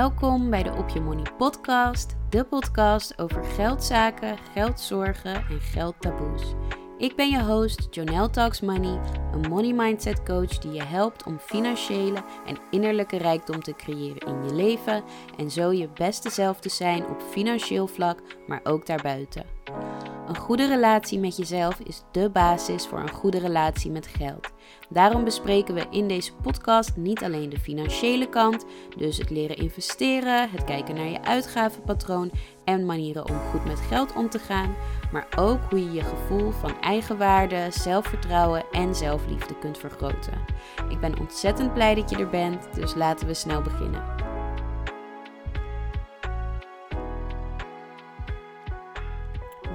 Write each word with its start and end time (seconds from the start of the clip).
Welkom 0.00 0.50
bij 0.50 0.62
de 0.62 0.72
Op 0.72 0.88
Je 0.88 1.00
Money 1.00 1.32
podcast, 1.38 2.16
de 2.28 2.44
podcast 2.44 3.18
over 3.18 3.44
geldzaken, 3.44 4.38
geldzorgen 4.52 5.34
en 5.34 5.60
geldtaboes. 5.60 6.42
Ik 6.98 7.16
ben 7.16 7.30
je 7.30 7.42
host, 7.42 7.86
Jonelle 7.90 8.30
Talks 8.30 8.60
Money, 8.60 9.00
een 9.32 9.48
money 9.48 9.72
mindset 9.72 10.22
coach 10.22 10.58
die 10.58 10.72
je 10.72 10.82
helpt 10.82 11.24
om 11.24 11.38
financiële 11.38 12.24
en 12.46 12.58
innerlijke 12.70 13.16
rijkdom 13.16 13.62
te 13.62 13.74
creëren 13.74 14.26
in 14.26 14.44
je 14.44 14.54
leven 14.54 15.04
en 15.36 15.50
zo 15.50 15.72
je 15.72 15.88
beste 15.94 16.30
zelf 16.30 16.60
te 16.60 16.68
zijn 16.68 17.06
op 17.06 17.22
financieel 17.30 17.86
vlak, 17.86 18.18
maar 18.46 18.60
ook 18.62 18.86
daarbuiten. 18.86 19.59
Een 20.30 20.36
goede 20.36 20.66
relatie 20.66 21.18
met 21.18 21.36
jezelf 21.36 21.78
is 21.80 22.02
de 22.10 22.30
basis 22.30 22.86
voor 22.86 22.98
een 22.98 23.10
goede 23.10 23.38
relatie 23.38 23.90
met 23.90 24.06
geld. 24.06 24.50
Daarom 24.88 25.24
bespreken 25.24 25.74
we 25.74 25.86
in 25.90 26.08
deze 26.08 26.32
podcast 26.32 26.96
niet 26.96 27.22
alleen 27.22 27.48
de 27.48 27.58
financiële 27.58 28.28
kant, 28.28 28.64
dus 28.96 29.18
het 29.18 29.30
leren 29.30 29.56
investeren, 29.56 30.50
het 30.50 30.64
kijken 30.64 30.94
naar 30.94 31.08
je 31.08 31.22
uitgavenpatroon 31.22 32.30
en 32.64 32.86
manieren 32.86 33.28
om 33.28 33.38
goed 33.38 33.64
met 33.64 33.80
geld 33.80 34.14
om 34.14 34.30
te 34.30 34.38
gaan, 34.38 34.74
maar 35.12 35.26
ook 35.36 35.58
hoe 35.70 35.84
je 35.84 35.92
je 35.92 36.02
gevoel 36.02 36.50
van 36.50 36.80
eigenwaarde, 36.80 37.66
zelfvertrouwen 37.70 38.64
en 38.72 38.94
zelfliefde 38.94 39.58
kunt 39.58 39.78
vergroten. 39.78 40.44
Ik 40.88 41.00
ben 41.00 41.18
ontzettend 41.18 41.74
blij 41.74 41.94
dat 41.94 42.10
je 42.10 42.16
er 42.16 42.30
bent, 42.30 42.74
dus 42.74 42.94
laten 42.94 43.26
we 43.26 43.34
snel 43.34 43.62
beginnen. 43.62 44.29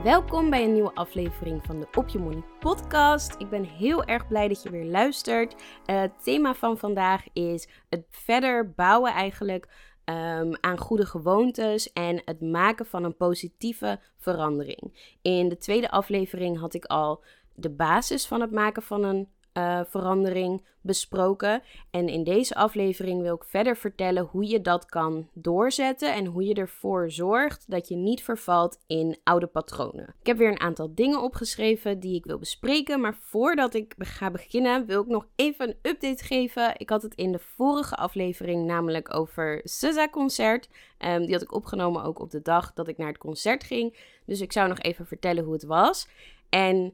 Welkom 0.06 0.50
bij 0.50 0.64
een 0.64 0.74
nieuwe 0.74 0.94
aflevering 0.94 1.64
van 1.64 1.80
de 1.80 1.88
Op 1.96 2.08
Je 2.08 2.20
Money 2.20 2.44
podcast. 2.60 3.36
Ik 3.38 3.50
ben 3.50 3.64
heel 3.64 4.04
erg 4.04 4.28
blij 4.28 4.48
dat 4.48 4.64
je 4.64 4.70
weer 4.70 4.86
luistert. 4.86 5.56
het 5.86 6.24
thema 6.24 6.54
van 6.54 6.78
vandaag 6.78 7.24
is 7.34 7.68
het 7.90 8.06
verder 8.10 8.74
bouwen 8.74 9.12
eigenlijk 9.12 9.68
um, 10.06 10.56
aan 10.62 10.78
goede 10.78 11.06
gewoontes 11.06 11.94
en 11.94 12.22
het 12.26 12.42
maken 12.42 12.86
van 12.86 13.04
een 13.04 13.16
positieve 13.16 14.00
verandering. 14.18 15.16
In 15.22 15.50
de 15.50 15.58
tweede 15.58 15.90
aflevering 15.90 16.60
had 16.60 16.74
ik 16.74 16.86
al 16.86 17.24
de 17.56 17.70
basis 17.70 18.28
van 18.28 18.42
het 18.42 18.52
maken 18.52 18.84
van 18.84 19.04
een 19.04 19.30
uh, 19.58 19.82
verandering 19.88 20.62
besproken. 20.86 21.62
En 21.92 22.08
in 22.08 22.24
deze 22.24 22.56
aflevering 22.56 23.22
wil 23.22 23.36
ik 23.36 23.44
verder 23.44 23.78
vertellen 23.78 24.24
hoe 24.24 24.48
je 24.48 24.62
dat 24.62 24.86
kan 24.86 25.30
doorzetten 25.34 26.14
en 26.14 26.26
hoe 26.26 26.46
je 26.46 26.54
ervoor 26.54 27.12
zorgt 27.12 27.66
dat 27.68 27.88
je 27.88 27.96
niet 27.96 28.24
vervalt 28.24 28.80
in 28.88 29.18
oude 29.24 29.48
patronen. 29.48 30.16
Ik 30.20 30.28
heb 30.28 30.38
weer 30.38 30.52
een 30.52 30.60
aantal 30.60 30.96
dingen 30.96 31.22
opgeschreven 31.22 32.00
die 32.00 32.16
ik 32.16 32.26
wil 32.26 32.40
bespreken, 32.40 33.02
maar 33.02 33.16
voordat 33.16 33.74
ik 33.74 33.96
ga 33.98 34.32
beginnen 34.32 34.86
wil 34.86 35.02
ik 35.02 35.08
nog 35.08 35.28
even 35.36 35.68
een 35.68 35.92
update 35.92 36.24
geven. 36.24 36.74
Ik 36.78 36.90
had 36.90 37.02
het 37.02 37.16
in 37.16 37.32
de 37.32 37.40
vorige 37.40 37.96
aflevering 37.96 38.66
namelijk 38.66 39.14
over 39.14 39.62
SZA 39.64 40.10
concert. 40.10 40.70
Um, 41.00 41.26
die 41.26 41.34
had 41.34 41.42
ik 41.42 41.54
opgenomen 41.54 42.04
ook 42.04 42.20
op 42.20 42.32
de 42.32 42.42
dag 42.42 42.74
dat 42.74 42.88
ik 42.88 42.98
naar 42.98 43.08
het 43.08 43.18
concert 43.18 43.64
ging. 43.64 43.98
Dus 44.26 44.42
ik 44.42 44.52
zou 44.52 44.68
nog 44.68 44.80
even 44.80 45.06
vertellen 45.06 45.44
hoe 45.44 45.54
het 45.54 45.64
was. 45.64 46.08
En 46.50 46.94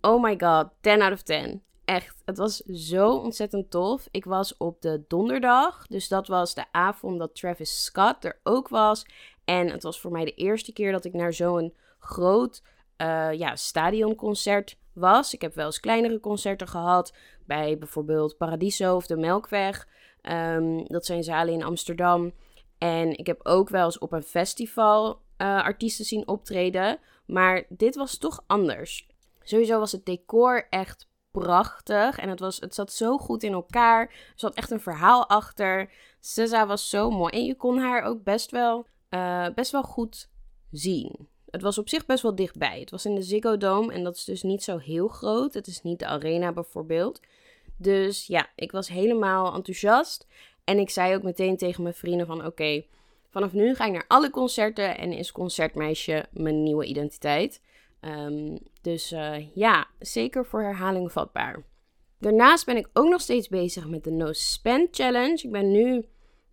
oh 0.00 0.22
my 0.22 0.34
god, 0.38 0.68
10 0.80 1.02
out 1.02 1.12
of 1.12 1.22
10 1.22 1.62
echt, 1.84 2.22
het 2.24 2.36
was 2.36 2.56
zo 2.56 3.16
ontzettend 3.16 3.70
tof. 3.70 4.08
Ik 4.10 4.24
was 4.24 4.56
op 4.56 4.82
de 4.82 5.04
donderdag, 5.08 5.86
dus 5.86 6.08
dat 6.08 6.26
was 6.26 6.54
de 6.54 6.64
avond 6.72 7.18
dat 7.18 7.34
Travis 7.34 7.84
Scott 7.84 8.24
er 8.24 8.40
ook 8.42 8.68
was. 8.68 9.06
En 9.44 9.70
het 9.70 9.82
was 9.82 10.00
voor 10.00 10.10
mij 10.10 10.24
de 10.24 10.34
eerste 10.34 10.72
keer 10.72 10.92
dat 10.92 11.04
ik 11.04 11.12
naar 11.12 11.32
zo'n 11.32 11.74
groot 11.98 12.62
uh, 12.96 13.32
ja, 13.32 13.56
stadionconcert 13.56 14.76
was. 14.92 15.34
Ik 15.34 15.42
heb 15.42 15.54
wel 15.54 15.66
eens 15.66 15.80
kleinere 15.80 16.20
concerten 16.20 16.68
gehad, 16.68 17.14
bij 17.46 17.78
bijvoorbeeld 17.78 18.36
Paradiso 18.36 18.96
of 18.96 19.06
de 19.06 19.16
Melkweg. 19.16 19.88
Um, 20.22 20.86
dat 20.86 21.06
zijn 21.06 21.24
zalen 21.24 21.54
in 21.54 21.64
Amsterdam. 21.64 22.32
En 22.78 23.18
ik 23.18 23.26
heb 23.26 23.40
ook 23.42 23.68
wel 23.68 23.84
eens 23.84 23.98
op 23.98 24.12
een 24.12 24.22
festival 24.22 25.08
uh, 25.38 25.64
artiesten 25.64 26.04
zien 26.04 26.28
optreden. 26.28 26.98
Maar 27.26 27.64
dit 27.68 27.96
was 27.96 28.18
toch 28.18 28.44
anders. 28.46 29.08
Sowieso 29.42 29.78
was 29.78 29.92
het 29.92 30.06
decor 30.06 30.66
echt 30.70 31.08
prachtig. 31.32 32.18
En 32.18 32.28
het, 32.28 32.40
was, 32.40 32.60
het 32.60 32.74
zat 32.74 32.92
zo 32.92 33.18
goed 33.18 33.42
in 33.42 33.52
elkaar. 33.52 34.00
Er 34.02 34.32
zat 34.34 34.54
echt 34.54 34.70
een 34.70 34.80
verhaal 34.80 35.28
achter. 35.28 35.90
SZA 36.20 36.66
was 36.66 36.90
zo 36.90 37.10
mooi. 37.10 37.32
En 37.32 37.44
je 37.44 37.54
kon 37.54 37.78
haar 37.78 38.02
ook 38.02 38.22
best 38.22 38.50
wel, 38.50 38.86
uh, 39.10 39.46
best 39.54 39.70
wel 39.70 39.82
goed 39.82 40.28
zien. 40.70 41.28
Het 41.50 41.62
was 41.62 41.78
op 41.78 41.88
zich 41.88 42.06
best 42.06 42.22
wel 42.22 42.34
dichtbij. 42.34 42.80
Het 42.80 42.90
was 42.90 43.04
in 43.04 43.14
de 43.14 43.22
Ziggo 43.22 43.56
Dome 43.56 43.92
en 43.92 44.04
dat 44.04 44.16
is 44.16 44.24
dus 44.24 44.42
niet 44.42 44.62
zo 44.62 44.78
heel 44.78 45.08
groot. 45.08 45.54
Het 45.54 45.66
is 45.66 45.82
niet 45.82 45.98
de 45.98 46.06
arena 46.06 46.52
bijvoorbeeld. 46.52 47.20
Dus 47.76 48.26
ja, 48.26 48.48
ik 48.54 48.72
was 48.72 48.88
helemaal 48.88 49.54
enthousiast. 49.54 50.26
En 50.64 50.78
ik 50.78 50.90
zei 50.90 51.14
ook 51.14 51.22
meteen 51.22 51.56
tegen 51.56 51.82
mijn 51.82 51.94
vrienden 51.94 52.26
van 52.26 52.46
oké, 52.46 52.84
vanaf 53.30 53.52
nu 53.52 53.74
ga 53.74 53.86
ik 53.86 53.92
naar 53.92 54.04
alle 54.08 54.30
concerten 54.30 54.98
en 54.98 55.12
is 55.12 55.32
concertmeisje 55.32 56.26
mijn 56.30 56.62
nieuwe 56.62 56.84
identiteit. 56.84 57.60
Um, 58.04 58.58
dus 58.80 59.12
uh, 59.12 59.54
ja, 59.54 59.86
zeker 59.98 60.46
voor 60.46 60.62
herhaling 60.62 61.12
vatbaar. 61.12 61.64
Daarnaast 62.18 62.66
ben 62.66 62.76
ik 62.76 62.88
ook 62.92 63.08
nog 63.08 63.20
steeds 63.20 63.48
bezig 63.48 63.88
met 63.88 64.04
de 64.04 64.10
No 64.10 64.32
Spend 64.32 64.88
Challenge. 64.96 65.42
Ik 65.42 65.50
ben 65.50 65.70
nu, 65.70 66.04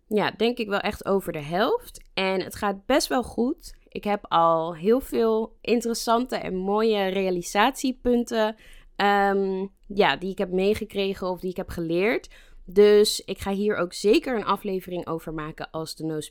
ja, 0.06 0.30
denk 0.30 0.58
ik 0.58 0.68
wel 0.68 0.78
echt 0.78 1.06
over 1.06 1.32
de 1.32 1.42
helft. 1.42 2.04
En 2.14 2.42
het 2.42 2.54
gaat 2.54 2.86
best 2.86 3.08
wel 3.08 3.22
goed. 3.22 3.74
Ik 3.88 4.04
heb 4.04 4.26
al 4.28 4.74
heel 4.74 5.00
veel 5.00 5.56
interessante 5.60 6.36
en 6.36 6.56
mooie 6.56 7.06
realisatiepunten. 7.06 8.56
Um, 8.96 9.70
ja, 9.86 10.16
die 10.16 10.30
ik 10.30 10.38
heb 10.38 10.50
meegekregen 10.50 11.28
of 11.28 11.40
die 11.40 11.50
ik 11.50 11.56
heb 11.56 11.68
geleerd. 11.68 12.28
Dus 12.64 13.20
ik 13.20 13.38
ga 13.38 13.52
hier 13.52 13.76
ook 13.76 13.92
zeker 13.92 14.36
een 14.36 14.44
aflevering 14.44 15.06
over 15.06 15.34
maken 15.34 15.70
als 15.70 15.94
de 15.94 16.22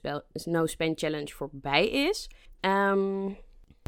no 0.45 0.65
Spend 0.65 0.99
Challenge 0.99 1.33
voorbij 1.33 1.89
is. 1.89 2.29
Um, 2.61 3.37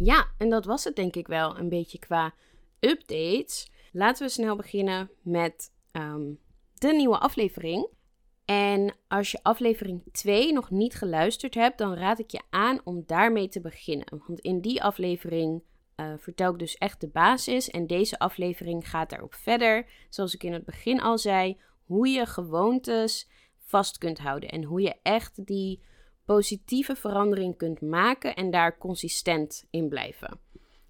ja, 0.03 0.27
en 0.37 0.49
dat 0.49 0.65
was 0.65 0.83
het 0.83 0.95
denk 0.95 1.15
ik 1.15 1.27
wel 1.27 1.57
een 1.57 1.69
beetje 1.69 1.99
qua 1.99 2.33
updates. 2.79 3.71
Laten 3.91 4.25
we 4.25 4.31
snel 4.31 4.55
beginnen 4.55 5.09
met 5.21 5.71
um, 5.91 6.39
de 6.73 6.93
nieuwe 6.93 7.17
aflevering. 7.17 7.87
En 8.45 8.95
als 9.07 9.31
je 9.31 9.39
aflevering 9.43 10.03
2 10.11 10.53
nog 10.53 10.69
niet 10.69 10.95
geluisterd 10.95 11.53
hebt, 11.53 11.77
dan 11.77 11.93
raad 11.93 12.19
ik 12.19 12.31
je 12.31 12.41
aan 12.49 12.81
om 12.83 13.03
daarmee 13.05 13.47
te 13.47 13.61
beginnen. 13.61 14.21
Want 14.27 14.39
in 14.39 14.61
die 14.61 14.83
aflevering 14.83 15.63
uh, 15.95 16.13
vertel 16.17 16.51
ik 16.51 16.59
dus 16.59 16.75
echt 16.75 17.01
de 17.01 17.07
basis. 17.07 17.69
En 17.69 17.87
deze 17.87 18.19
aflevering 18.19 18.89
gaat 18.89 19.09
daarop 19.09 19.33
verder. 19.33 19.85
Zoals 20.09 20.33
ik 20.33 20.43
in 20.43 20.53
het 20.53 20.65
begin 20.65 21.01
al 21.01 21.17
zei, 21.17 21.59
hoe 21.83 22.07
je 22.07 22.25
gewoontes 22.25 23.29
vast 23.57 23.97
kunt 23.97 24.19
houden. 24.19 24.49
En 24.49 24.63
hoe 24.63 24.81
je 24.81 24.95
echt 25.03 25.45
die 25.45 25.81
positieve 26.25 26.95
verandering 26.95 27.57
kunt 27.57 27.81
maken 27.81 28.35
en 28.35 28.51
daar 28.51 28.77
consistent 28.77 29.67
in 29.69 29.89
blijven. 29.89 30.39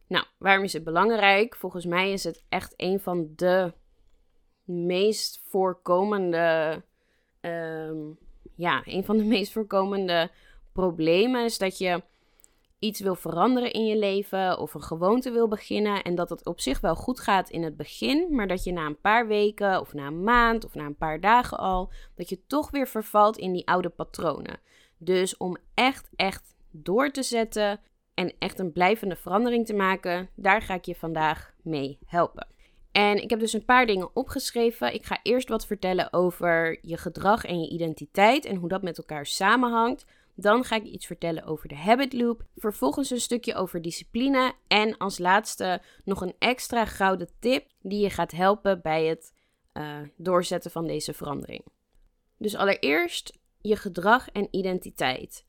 Nou, 0.08 0.26
waarom 0.38 0.64
is 0.64 0.74
het 0.74 0.84
belangrijk? 0.84 1.56
Volgens 1.56 1.86
mij 1.86 2.12
is 2.12 2.24
het 2.24 2.44
echt 2.50 2.74
een 2.78 3.00
van 3.00 3.30
de 3.36 3.74
meest 4.64 5.42
voorkomende, 5.44 6.82
ehm, 7.42 7.98
ja, 8.56 8.82
een 8.86 9.04
van 9.04 9.18
de 9.18 9.24
meest 9.36 9.52
voorkomende 9.52 10.30
problemen 10.74 11.44
is 11.44 11.58
dat 11.58 11.78
je 11.78 12.04
iets 12.80 13.00
wil 13.00 13.16
veranderen 13.16 13.72
in 13.72 13.86
je 13.86 13.98
leven 13.98 14.60
of 14.60 14.74
een 14.74 14.84
gewoonte 14.84 15.32
wil 15.32 15.48
beginnen 15.48 16.04
en 16.04 16.16
dat 16.16 16.30
het 16.30 16.46
op 16.46 16.60
zich 16.60 16.80
wel 16.80 16.96
goed 16.96 17.20
gaat 17.20 17.50
in 17.50 17.64
het 17.64 17.78
begin, 17.78 18.28
maar 18.30 18.48
dat 18.48 18.64
je 18.64 18.72
na 18.72 18.86
een 18.86 19.02
paar 19.02 19.28
weken 19.28 19.80
of 19.80 19.94
na 19.94 20.08
een 20.08 20.24
maand 20.24 20.66
of 20.66 20.76
na 20.76 20.86
een 20.86 20.98
paar 20.98 21.20
dagen 21.20 21.58
al, 21.58 21.92
dat 22.16 22.30
je 22.30 22.46
toch 22.48 22.72
weer 22.72 22.88
vervalt 22.88 23.38
in 23.38 23.52
die 23.52 23.68
oude 23.68 23.90
patronen. 23.90 24.60
Dus 25.04 25.38
om 25.38 25.58
echt, 25.74 26.10
echt 26.16 26.56
door 26.72 27.12
te 27.12 27.24
zetten 27.24 27.80
en 28.14 28.34
echt 28.40 28.60
een 28.60 28.72
blijvende 28.72 29.16
verandering 29.16 29.66
te 29.66 29.74
maken, 29.74 30.30
daar 30.36 30.62
ga 30.62 30.74
ik 30.74 30.86
je 30.86 30.96
vandaag 30.96 31.54
mee 31.62 32.00
helpen. 32.06 32.48
En 32.92 33.22
ik 33.22 33.30
heb 33.30 33.40
dus 33.40 33.54
een 33.54 33.66
paar 33.66 33.86
dingen 33.86 34.16
opgeschreven. 34.16 34.94
Ik 34.94 35.06
ga 35.06 35.20
eerst 35.24 35.50
wat 35.50 35.66
vertellen 35.66 36.14
over 36.14 36.80
je 36.82 36.98
gedrag 36.98 37.46
en 37.46 37.62
je 37.62 37.70
identiteit 37.70 38.46
en 38.46 38.56
hoe 38.56 38.70
dat 38.70 38.82
met 38.82 38.98
elkaar 38.98 39.26
samenhangt. 39.26 40.06
Dan 40.36 40.64
ga 40.64 40.76
ik 40.76 40.84
iets 40.84 41.06
vertellen 41.06 41.44
over 41.44 41.68
de 41.68 41.76
habit 41.76 42.14
loop. 42.14 42.44
Vervolgens 42.56 43.10
een 43.10 43.22
stukje 43.22 43.56
over 43.56 43.82
discipline. 43.82 44.54
En 44.68 44.98
als 44.98 45.18
laatste 45.18 45.82
nog 46.04 46.22
een 46.22 46.36
extra 46.40 46.86
gouden 46.86 47.30
tip 47.40 47.68
die 47.82 48.00
je 48.00 48.10
gaat 48.10 48.32
helpen 48.32 48.82
bij 48.82 49.06
het 49.06 49.34
uh, 49.74 49.98
doorzetten 50.16 50.72
van 50.72 50.88
deze 50.88 51.14
verandering. 51.14 51.64
Dus 52.38 52.56
allereerst 52.56 53.40
je 53.62 53.76
gedrag 53.76 54.30
en 54.30 54.48
identiteit. 54.52 55.46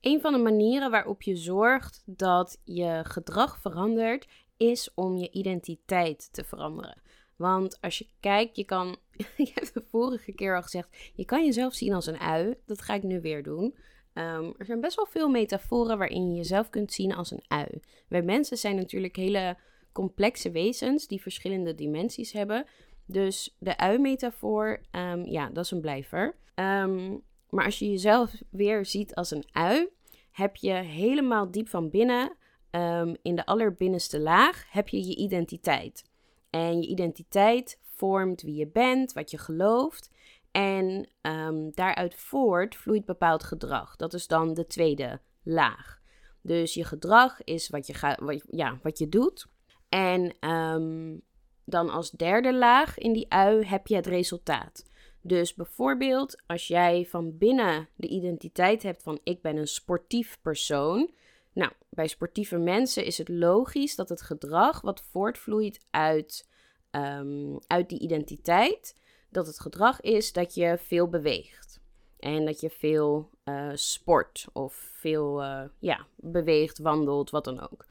Een 0.00 0.20
van 0.20 0.32
de 0.32 0.38
manieren 0.38 0.90
waarop 0.90 1.22
je 1.22 1.36
zorgt 1.36 2.02
dat 2.06 2.60
je 2.64 3.00
gedrag 3.04 3.60
verandert, 3.60 4.26
is 4.56 4.90
om 4.94 5.16
je 5.16 5.30
identiteit 5.30 6.32
te 6.32 6.44
veranderen. 6.44 7.02
Want 7.36 7.80
als 7.80 7.98
je 7.98 8.06
kijkt, 8.20 8.56
je 8.56 8.64
kan, 8.64 8.96
ik 9.36 9.50
heb 9.54 9.72
de 9.72 9.84
vorige 9.90 10.32
keer 10.32 10.56
al 10.56 10.62
gezegd, 10.62 11.12
je 11.14 11.24
kan 11.24 11.44
jezelf 11.44 11.74
zien 11.74 11.92
als 11.92 12.06
een 12.06 12.20
ui. 12.20 12.54
Dat 12.66 12.82
ga 12.82 12.94
ik 12.94 13.02
nu 13.02 13.20
weer 13.20 13.42
doen. 13.42 13.74
Um, 14.14 14.54
er 14.58 14.64
zijn 14.64 14.80
best 14.80 14.96
wel 14.96 15.06
veel 15.06 15.28
metaforen 15.28 15.98
waarin 15.98 16.30
je 16.30 16.36
jezelf 16.36 16.70
kunt 16.70 16.92
zien 16.92 17.14
als 17.14 17.30
een 17.30 17.44
ui. 17.48 17.80
Wij 18.08 18.22
mensen 18.22 18.56
zijn 18.56 18.76
natuurlijk 18.76 19.16
hele 19.16 19.56
complexe 19.92 20.50
wezens 20.50 21.06
die 21.06 21.22
verschillende 21.22 21.74
dimensies 21.74 22.32
hebben. 22.32 22.66
Dus 23.06 23.56
de 23.58 23.76
ui-metafoor, 23.76 24.80
um, 24.90 25.26
ja, 25.26 25.50
dat 25.50 25.64
is 25.64 25.70
een 25.70 25.80
blijver. 25.80 26.36
Um, 26.54 27.22
Maar 27.52 27.64
als 27.64 27.78
je 27.78 27.90
jezelf 27.90 28.42
weer 28.50 28.86
ziet 28.86 29.14
als 29.14 29.30
een 29.30 29.44
ui, 29.52 29.88
heb 30.30 30.56
je 30.56 30.72
helemaal 30.72 31.50
diep 31.50 31.68
van 31.68 31.90
binnen, 31.90 32.36
ehm, 32.70 33.14
in 33.22 33.36
de 33.36 33.46
allerbinnenste 33.46 34.20
laag, 34.20 34.64
heb 34.70 34.88
je 34.88 35.06
je 35.06 35.16
identiteit. 35.16 36.04
En 36.50 36.80
je 36.80 36.88
identiteit 36.88 37.78
vormt 37.82 38.42
wie 38.42 38.54
je 38.54 38.68
bent, 38.68 39.12
wat 39.12 39.30
je 39.30 39.38
gelooft. 39.38 40.10
En 40.50 41.08
um, 41.22 41.70
daaruit 41.74 42.14
voort 42.14 42.76
vloeit 42.76 43.04
bepaald 43.04 43.42
gedrag. 43.42 43.96
Dat 43.96 44.14
is 44.14 44.26
dan 44.26 44.54
de 44.54 44.66
tweede 44.66 45.20
laag. 45.42 46.00
Dus 46.40 46.74
je 46.74 46.84
gedrag 46.84 47.44
is 47.44 47.68
wat 47.68 47.86
je, 47.86 47.94
gaat, 47.94 48.20
wat, 48.20 48.44
ja, 48.50 48.78
wat 48.82 48.98
je 48.98 49.08
doet. 49.08 49.46
En 49.88 50.48
um, 50.50 51.22
dan 51.64 51.90
als 51.90 52.10
derde 52.10 52.54
laag 52.54 52.98
in 52.98 53.12
die 53.12 53.32
ui 53.32 53.64
heb 53.64 53.86
je 53.86 53.94
het 53.94 54.06
resultaat. 54.06 54.90
Dus 55.22 55.54
bijvoorbeeld 55.54 56.42
als 56.46 56.66
jij 56.66 57.06
van 57.06 57.38
binnen 57.38 57.88
de 57.96 58.08
identiteit 58.08 58.82
hebt 58.82 59.02
van 59.02 59.20
ik 59.24 59.42
ben 59.42 59.56
een 59.56 59.66
sportief 59.68 60.38
persoon. 60.42 61.10
Nou, 61.52 61.72
bij 61.88 62.06
sportieve 62.06 62.58
mensen 62.58 63.04
is 63.04 63.18
het 63.18 63.28
logisch 63.28 63.94
dat 63.96 64.08
het 64.08 64.22
gedrag 64.22 64.80
wat 64.80 65.02
voortvloeit 65.10 65.80
uit, 65.90 66.48
um, 66.90 67.58
uit 67.66 67.88
die 67.88 67.98
identiteit, 67.98 68.96
dat 69.28 69.46
het 69.46 69.60
gedrag 69.60 70.00
is 70.00 70.32
dat 70.32 70.54
je 70.54 70.78
veel 70.78 71.08
beweegt. 71.08 71.80
En 72.18 72.44
dat 72.44 72.60
je 72.60 72.70
veel 72.70 73.30
uh, 73.44 73.70
sport 73.74 74.46
of 74.52 74.74
veel 74.92 75.42
uh, 75.42 75.62
ja, 75.78 76.06
beweegt, 76.16 76.78
wandelt, 76.78 77.30
wat 77.30 77.44
dan 77.44 77.60
ook. 77.60 77.84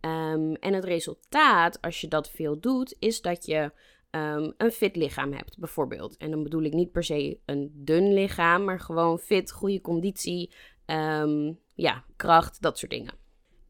Um, 0.00 0.54
en 0.54 0.72
het 0.72 0.84
resultaat, 0.84 1.82
als 1.82 2.00
je 2.00 2.08
dat 2.08 2.30
veel 2.30 2.60
doet, 2.60 2.96
is 2.98 3.20
dat 3.20 3.46
je 3.46 3.72
um, 4.10 4.54
een 4.56 4.70
fit 4.70 4.96
lichaam 4.96 5.32
hebt, 5.32 5.58
bijvoorbeeld. 5.58 6.16
En 6.16 6.30
dan 6.30 6.42
bedoel 6.42 6.62
ik 6.62 6.72
niet 6.72 6.92
per 6.92 7.04
se 7.04 7.38
een 7.44 7.70
dun 7.74 8.14
lichaam, 8.14 8.64
maar 8.64 8.80
gewoon 8.80 9.18
fit, 9.18 9.52
goede 9.52 9.80
conditie, 9.80 10.54
um, 10.86 11.58
ja, 11.74 12.04
kracht, 12.16 12.62
dat 12.62 12.78
soort 12.78 12.90
dingen. 12.90 13.14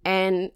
En 0.02 0.52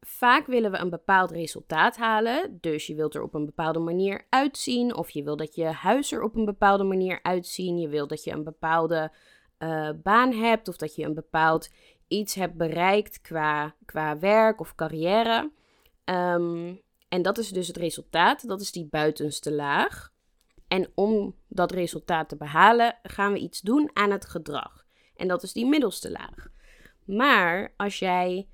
vaak 0.00 0.46
willen 0.46 0.70
we 0.70 0.78
een 0.78 0.90
bepaald 0.90 1.30
resultaat 1.30 1.96
halen. 1.96 2.58
Dus 2.60 2.86
je 2.86 2.94
wilt 2.94 3.14
er 3.14 3.22
op 3.22 3.34
een 3.34 3.46
bepaalde 3.46 3.78
manier 3.78 4.26
uitzien. 4.28 4.94
Of 4.94 5.10
je 5.10 5.22
wil 5.22 5.36
dat 5.36 5.54
je 5.54 5.64
huis 5.64 6.12
er 6.12 6.22
op 6.22 6.36
een 6.36 6.44
bepaalde 6.44 6.84
manier 6.84 7.18
uitzien. 7.22 7.78
Je 7.78 7.88
wil 7.88 8.06
dat 8.06 8.24
je 8.24 8.30
een 8.30 8.44
bepaalde 8.44 9.12
uh, 9.58 9.90
baan 10.02 10.32
hebt. 10.32 10.68
Of 10.68 10.76
dat 10.76 10.94
je 10.94 11.04
een 11.04 11.14
bepaald 11.14 11.68
iets 12.08 12.34
hebt 12.34 12.54
bereikt 12.54 13.20
qua, 13.20 13.74
qua 13.84 14.18
werk 14.18 14.60
of 14.60 14.74
carrière. 14.74 15.50
Um, 16.04 16.80
en 17.08 17.22
dat 17.22 17.38
is 17.38 17.48
dus 17.48 17.66
het 17.66 17.76
resultaat. 17.76 18.48
Dat 18.48 18.60
is 18.60 18.72
die 18.72 18.86
buitenste 18.90 19.52
laag. 19.52 20.12
En 20.68 20.92
om 20.94 21.34
dat 21.48 21.72
resultaat 21.72 22.28
te 22.28 22.36
behalen, 22.36 22.98
gaan 23.02 23.32
we 23.32 23.38
iets 23.38 23.60
doen 23.60 23.90
aan 23.92 24.10
het 24.10 24.24
gedrag. 24.24 24.86
En 25.16 25.28
dat 25.28 25.42
is 25.42 25.52
die 25.52 25.66
middelste 25.66 26.10
laag. 26.10 26.48
Maar 27.04 27.74
als 27.76 27.98
jij 27.98 28.48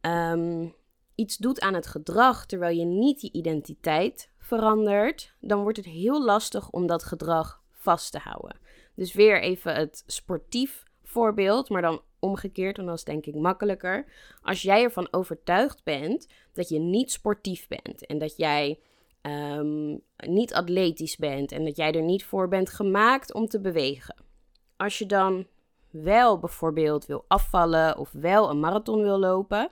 um, 0.00 0.74
iets 1.14 1.36
doet 1.36 1.60
aan 1.60 1.74
het 1.74 1.86
gedrag 1.86 2.46
terwijl 2.46 2.78
je 2.78 2.84
niet 2.84 3.20
je 3.20 3.32
identiteit 3.32 4.30
verandert, 4.38 5.34
dan 5.40 5.62
wordt 5.62 5.76
het 5.76 5.86
heel 5.86 6.24
lastig 6.24 6.70
om 6.70 6.86
dat 6.86 7.04
gedrag 7.04 7.62
vast 7.72 8.12
te 8.12 8.18
houden. 8.18 8.58
Dus 8.94 9.12
weer 9.12 9.42
even 9.42 9.74
het 9.74 10.02
sportief 10.06 10.82
voorbeeld, 11.02 11.68
maar 11.68 11.82
dan 11.82 12.02
omgekeerd, 12.24 12.78
en 12.78 12.86
dat 12.86 12.96
is 12.96 13.04
denk 13.04 13.26
ik 13.26 13.34
makkelijker. 13.34 14.04
Als 14.42 14.62
jij 14.62 14.82
ervan 14.82 15.08
overtuigd 15.10 15.84
bent 15.84 16.28
dat 16.52 16.68
je 16.68 16.78
niet 16.78 17.10
sportief 17.10 17.68
bent 17.68 18.06
en 18.06 18.18
dat 18.18 18.36
jij 18.36 18.78
um, 19.22 20.00
niet 20.16 20.54
atletisch 20.54 21.16
bent 21.16 21.52
en 21.52 21.64
dat 21.64 21.76
jij 21.76 21.92
er 21.92 22.02
niet 22.02 22.24
voor 22.24 22.48
bent 22.48 22.70
gemaakt 22.70 23.34
om 23.34 23.46
te 23.46 23.60
bewegen. 23.60 24.16
Als 24.76 24.98
je 24.98 25.06
dan 25.06 25.46
wel 25.90 26.38
bijvoorbeeld 26.38 27.06
wil 27.06 27.24
afvallen 27.28 27.98
of 27.98 28.12
wel 28.12 28.50
een 28.50 28.60
marathon 28.60 29.02
wil 29.02 29.18
lopen 29.18 29.70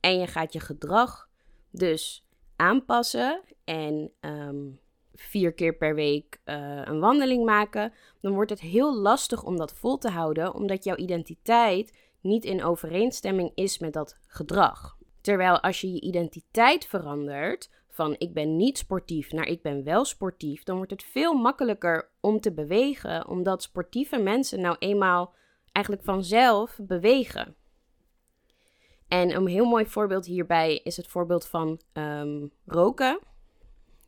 en 0.00 0.18
je 0.18 0.26
gaat 0.26 0.52
je 0.52 0.60
gedrag 0.60 1.28
dus 1.70 2.26
aanpassen 2.56 3.40
en 3.64 4.10
um, 4.20 4.80
vier 5.20 5.52
keer 5.52 5.76
per 5.76 5.94
week 5.94 6.40
uh, 6.44 6.80
een 6.84 7.00
wandeling 7.00 7.44
maken, 7.44 7.92
dan 8.20 8.32
wordt 8.32 8.50
het 8.50 8.60
heel 8.60 8.96
lastig 8.96 9.44
om 9.44 9.56
dat 9.56 9.72
vol 9.72 9.98
te 9.98 10.08
houden, 10.08 10.54
omdat 10.54 10.84
jouw 10.84 10.96
identiteit 10.96 11.98
niet 12.20 12.44
in 12.44 12.64
overeenstemming 12.64 13.52
is 13.54 13.78
met 13.78 13.92
dat 13.92 14.18
gedrag. 14.26 14.98
Terwijl 15.20 15.60
als 15.60 15.80
je 15.80 15.92
je 15.92 16.00
identiteit 16.00 16.86
verandert 16.86 17.70
van 17.88 18.14
ik 18.18 18.32
ben 18.32 18.56
niet 18.56 18.78
sportief 18.78 19.32
naar 19.32 19.46
ik 19.46 19.62
ben 19.62 19.84
wel 19.84 20.04
sportief, 20.04 20.62
dan 20.62 20.76
wordt 20.76 20.90
het 20.90 21.02
veel 21.02 21.34
makkelijker 21.34 22.10
om 22.20 22.40
te 22.40 22.52
bewegen, 22.52 23.28
omdat 23.28 23.62
sportieve 23.62 24.18
mensen 24.18 24.60
nou 24.60 24.76
eenmaal 24.78 25.34
eigenlijk 25.72 26.06
vanzelf 26.06 26.78
bewegen. 26.82 27.54
En 29.08 29.34
een 29.34 29.46
heel 29.46 29.64
mooi 29.64 29.86
voorbeeld 29.86 30.26
hierbij 30.26 30.76
is 30.76 30.96
het 30.96 31.06
voorbeeld 31.06 31.46
van 31.46 31.80
um, 31.92 32.52
roken. 32.66 33.18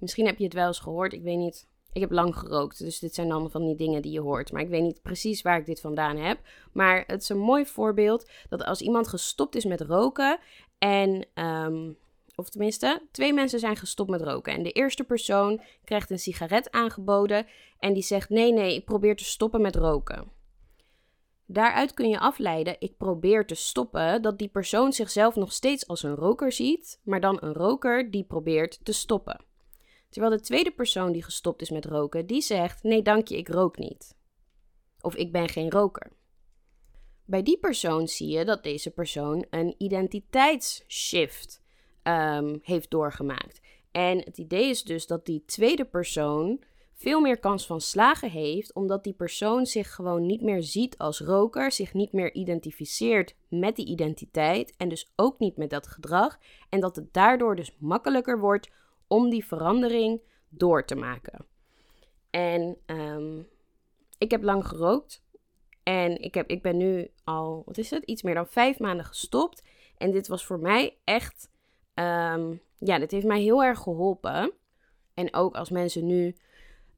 Misschien 0.03 0.27
heb 0.27 0.39
je 0.39 0.45
het 0.45 0.55
wel 0.55 0.67
eens 0.67 0.79
gehoord, 0.79 1.13
ik 1.13 1.23
weet 1.23 1.37
niet. 1.37 1.69
Ik 1.93 2.01
heb 2.01 2.11
lang 2.11 2.37
gerookt, 2.37 2.79
dus 2.79 2.99
dit 2.99 3.15
zijn 3.15 3.29
dan 3.29 3.51
van 3.51 3.67
die 3.67 3.77
dingen 3.77 4.03
die 4.03 4.13
je 4.13 4.21
hoort. 4.21 4.53
Maar 4.53 4.63
ik 4.63 4.69
weet 4.69 4.83
niet 4.83 5.03
precies 5.03 5.43
waar 5.43 5.59
ik 5.59 5.67
dit 5.67 5.81
vandaan 5.81 6.17
heb. 6.17 6.41
Maar 6.73 7.05
het 7.07 7.23
is 7.23 7.29
een 7.29 7.39
mooi 7.39 7.67
voorbeeld 7.67 8.31
dat 8.49 8.65
als 8.65 8.81
iemand 8.81 9.09
gestopt 9.09 9.55
is 9.55 9.65
met 9.65 9.81
roken 9.81 10.39
en. 10.79 11.27
Um, 11.35 11.97
of 12.35 12.49
tenminste, 12.49 13.03
twee 13.11 13.33
mensen 13.33 13.59
zijn 13.59 13.77
gestopt 13.77 14.11
met 14.11 14.23
roken. 14.23 14.53
En 14.53 14.63
de 14.63 14.73
eerste 14.73 15.05
persoon 15.05 15.61
krijgt 15.85 16.11
een 16.11 16.19
sigaret 16.19 16.71
aangeboden 16.71 17.47
en 17.79 17.93
die 17.93 18.03
zegt: 18.03 18.29
Nee, 18.29 18.53
nee, 18.53 18.75
ik 18.75 18.85
probeer 18.85 19.17
te 19.17 19.25
stoppen 19.25 19.61
met 19.61 19.77
roken. 19.77 20.31
Daaruit 21.47 21.95
kun 21.95 22.09
je 22.09 22.19
afleiden: 22.19 22.77
ik 22.79 22.97
probeer 22.97 23.47
te 23.47 23.55
stoppen, 23.55 24.23
dat 24.23 24.39
die 24.39 24.49
persoon 24.49 24.93
zichzelf 24.93 25.35
nog 25.35 25.53
steeds 25.53 25.89
als 25.89 26.03
een 26.03 26.15
roker 26.15 26.53
ziet, 26.53 27.01
maar 27.05 27.21
dan 27.21 27.39
een 27.41 27.53
roker 27.53 28.11
die 28.11 28.25
probeert 28.25 28.85
te 28.85 28.93
stoppen. 28.93 29.51
Terwijl 30.13 30.37
de 30.37 30.43
tweede 30.43 30.71
persoon 30.71 31.13
die 31.13 31.23
gestopt 31.23 31.63
is 31.63 31.71
met 31.71 31.85
roken, 31.85 32.27
die 32.27 32.41
zegt: 32.41 32.83
Nee, 32.83 33.03
dank 33.03 33.29
je, 33.29 33.37
ik 33.37 33.49
rook 33.49 33.79
niet. 33.79 34.17
Of 35.01 35.15
ik 35.15 35.33
ben 35.33 35.49
geen 35.49 35.71
roker. 35.71 36.13
Bij 37.25 37.43
die 37.43 37.59
persoon 37.59 38.09
zie 38.09 38.29
je 38.29 38.45
dat 38.45 38.63
deze 38.63 38.91
persoon 38.91 39.47
een 39.51 39.75
identiteitsshift 39.79 41.63
um, 42.03 42.61
heeft 42.63 42.91
doorgemaakt. 42.91 43.61
En 43.91 44.19
het 44.19 44.39
idee 44.39 44.69
is 44.69 44.83
dus 44.83 45.07
dat 45.07 45.27
die 45.27 45.45
tweede 45.45 45.85
persoon 45.85 46.63
veel 46.95 47.21
meer 47.21 47.39
kans 47.39 47.67
van 47.67 47.81
slagen 47.81 48.31
heeft, 48.31 48.75
omdat 48.75 49.05
die 49.05 49.15
persoon 49.15 49.67
zich 49.67 49.95
gewoon 49.95 50.27
niet 50.27 50.43
meer 50.43 50.63
ziet 50.63 50.99
als 50.99 51.21
roker, 51.21 51.73
zich 51.73 51.95
niet 51.95 52.13
meer 52.13 52.33
identificeert 52.35 53.35
met 53.49 53.77
die 53.77 53.87
identiteit 53.87 54.75
en 54.77 54.89
dus 54.89 55.13
ook 55.17 55.39
niet 55.39 55.57
met 55.57 55.71
dat 55.71 55.87
gedrag. 55.87 56.39
En 56.69 56.81
dat 56.81 56.97
het 56.97 57.13
daardoor 57.13 57.57
dus 57.57 57.77
makkelijker 57.79 58.41
wordt 58.41 58.71
om 59.13 59.31
die 59.31 59.47
verandering 59.47 60.21
door 60.49 60.85
te 60.85 60.95
maken. 60.95 61.47
En 62.31 62.77
um, 62.87 63.49
ik 64.19 64.31
heb 64.31 64.43
lang 64.43 64.67
gerookt. 64.67 65.25
En 65.83 66.21
ik, 66.21 66.35
heb, 66.35 66.49
ik 66.51 66.63
ben 66.63 66.77
nu 66.77 67.11
al, 67.25 67.63
wat 67.67 67.79
is 67.79 67.91
het, 67.91 68.05
iets 68.05 68.23
meer 68.23 68.35
dan 68.35 68.47
vijf 68.47 68.79
maanden 68.79 69.07
gestopt. 69.07 69.63
En 69.97 70.11
dit 70.11 70.29
was 70.29 70.45
voor 70.45 70.59
mij 70.59 70.99
echt, 71.05 71.51
um, 71.95 72.61
ja, 72.79 72.99
dit 72.99 73.11
heeft 73.11 73.27
mij 73.27 73.41
heel 73.41 73.65
erg 73.65 73.79
geholpen. 73.79 74.53
En 75.15 75.35
ook 75.35 75.55
als 75.55 75.71
mensen 75.71 76.07
nu 76.07 76.37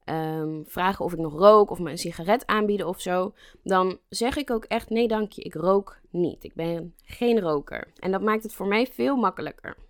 um, 0.05 0.63
vragen 0.67 1.05
of 1.05 1.13
ik 1.13 1.19
nog 1.19 1.33
rook 1.33 1.69
of 1.69 1.79
me 1.79 1.89
een 1.89 1.97
sigaret 1.97 2.45
aanbieden 2.45 2.87
of 2.87 3.01
zo, 3.01 3.33
dan 3.63 3.99
zeg 4.09 4.37
ik 4.37 4.51
ook 4.51 4.65
echt 4.65 4.89
nee 4.89 5.07
dank 5.07 5.31
je, 5.31 5.41
ik 5.41 5.53
rook 5.53 5.99
niet. 6.09 6.43
Ik 6.43 6.53
ben 6.53 6.95
geen 7.03 7.39
roker. 7.39 7.87
En 7.99 8.11
dat 8.11 8.21
maakt 8.21 8.43
het 8.43 8.53
voor 8.53 8.67
mij 8.67 8.87
veel 8.87 9.15
makkelijker. 9.15 9.84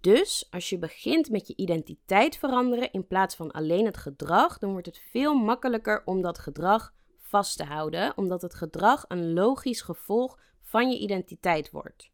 Dus 0.00 0.46
als 0.50 0.68
je 0.68 0.78
begint 0.78 1.30
met 1.30 1.46
je 1.46 1.56
identiteit 1.56 2.36
veranderen 2.36 2.92
in 2.92 3.06
plaats 3.06 3.34
van 3.34 3.50
alleen 3.50 3.84
het 3.84 3.96
gedrag, 3.96 4.58
dan 4.58 4.70
wordt 4.70 4.86
het 4.86 5.02
veel 5.10 5.34
makkelijker 5.34 6.02
om 6.04 6.22
dat 6.22 6.38
gedrag 6.38 6.94
vast 7.18 7.56
te 7.56 7.64
houden, 7.64 8.12
omdat 8.16 8.42
het 8.42 8.54
gedrag 8.54 9.04
een 9.08 9.32
logisch 9.32 9.80
gevolg 9.80 10.38
van 10.62 10.90
je 10.90 10.98
identiteit 10.98 11.70
wordt. 11.70 12.10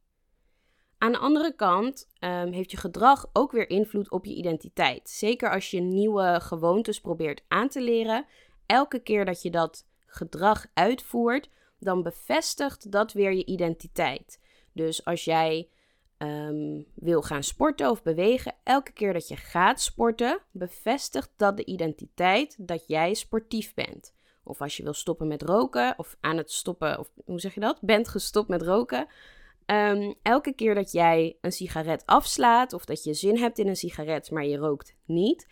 Aan 0.98 1.12
de 1.12 1.18
andere 1.18 1.54
kant 1.54 2.08
um, 2.20 2.52
heeft 2.52 2.70
je 2.70 2.76
gedrag 2.76 3.30
ook 3.32 3.52
weer 3.52 3.70
invloed 3.70 4.10
op 4.10 4.24
je 4.24 4.34
identiteit. 4.34 5.10
Zeker 5.10 5.50
als 5.50 5.70
je 5.70 5.80
nieuwe 5.80 6.40
gewoontes 6.40 7.00
probeert 7.00 7.42
aan 7.48 7.68
te 7.68 7.80
leren. 7.80 8.26
Elke 8.66 8.98
keer 8.98 9.24
dat 9.24 9.42
je 9.42 9.50
dat 9.50 9.86
gedrag 10.06 10.66
uitvoert, 10.74 11.50
dan 11.78 12.02
bevestigt 12.02 12.92
dat 12.92 13.12
weer 13.12 13.32
je 13.32 13.44
identiteit. 13.44 14.40
Dus 14.72 15.04
als 15.04 15.24
jij 15.24 15.68
um, 16.18 16.86
wil 16.94 17.22
gaan 17.22 17.42
sporten 17.42 17.90
of 17.90 18.02
bewegen, 18.02 18.54
elke 18.62 18.92
keer 18.92 19.12
dat 19.12 19.28
je 19.28 19.36
gaat 19.36 19.80
sporten, 19.80 20.40
bevestigt 20.50 21.30
dat 21.36 21.56
de 21.56 21.64
identiteit 21.64 22.56
dat 22.58 22.84
jij 22.86 23.14
sportief 23.14 23.74
bent. 23.74 24.14
Of 24.44 24.60
als 24.60 24.76
je 24.76 24.82
wil 24.82 24.94
stoppen 24.94 25.26
met 25.26 25.42
roken, 25.42 25.94
of 25.96 26.16
aan 26.20 26.36
het 26.36 26.52
stoppen, 26.52 26.98
of 26.98 27.10
hoe 27.24 27.40
zeg 27.40 27.54
je 27.54 27.60
dat? 27.60 27.80
Bent 27.80 28.08
gestopt 28.08 28.48
met 28.48 28.62
roken. 28.62 29.06
Um, 29.66 30.14
elke 30.22 30.52
keer 30.52 30.74
dat 30.74 30.92
jij 30.92 31.36
een 31.40 31.52
sigaret 31.52 32.06
afslaat, 32.06 32.72
of 32.72 32.84
dat 32.84 33.04
je 33.04 33.14
zin 33.14 33.36
hebt 33.36 33.58
in 33.58 33.68
een 33.68 33.76
sigaret, 33.76 34.30
maar 34.30 34.44
je 34.44 34.56
rookt 34.56 34.94
niet, 35.04 35.48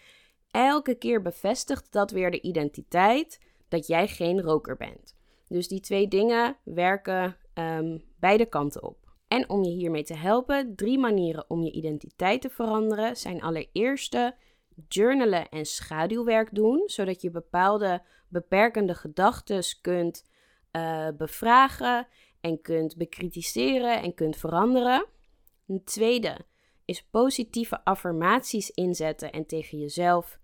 elke 0.50 0.94
keer 0.94 1.22
bevestigt 1.22 1.92
dat 1.92 2.10
weer 2.10 2.30
de 2.30 2.40
identiteit 2.40 3.40
dat 3.68 3.86
jij 3.86 4.08
geen 4.08 4.40
roker 4.40 4.76
bent. 4.76 5.14
Dus 5.48 5.68
die 5.68 5.80
twee 5.80 6.08
dingen 6.08 6.56
werken 6.62 7.36
um, 7.54 8.04
beide 8.18 8.46
kanten 8.46 8.82
op. 8.82 9.03
En 9.34 9.48
om 9.48 9.64
je 9.64 9.70
hiermee 9.70 10.04
te 10.04 10.14
helpen, 10.14 10.76
drie 10.76 10.98
manieren 10.98 11.44
om 11.48 11.62
je 11.62 11.72
identiteit 11.72 12.40
te 12.40 12.50
veranderen 12.50 13.16
zijn 13.16 13.42
allereerste 13.42 14.36
journalen 14.88 15.48
en 15.48 15.66
schaduwwerk 15.66 16.54
doen, 16.54 16.82
zodat 16.86 17.22
je 17.22 17.30
bepaalde 17.30 18.02
beperkende 18.28 18.94
gedachten 18.94 19.62
kunt 19.80 20.24
uh, 20.72 21.08
bevragen 21.16 22.06
en 22.40 22.60
kunt 22.60 22.96
bekritiseren 22.96 24.02
en 24.02 24.14
kunt 24.14 24.36
veranderen. 24.36 25.06
Een 25.66 25.84
tweede 25.84 26.36
is 26.84 27.06
positieve 27.10 27.84
affirmaties 27.84 28.70
inzetten 28.70 29.32
en 29.32 29.46
tegen 29.46 29.78
jezelf 29.78 30.38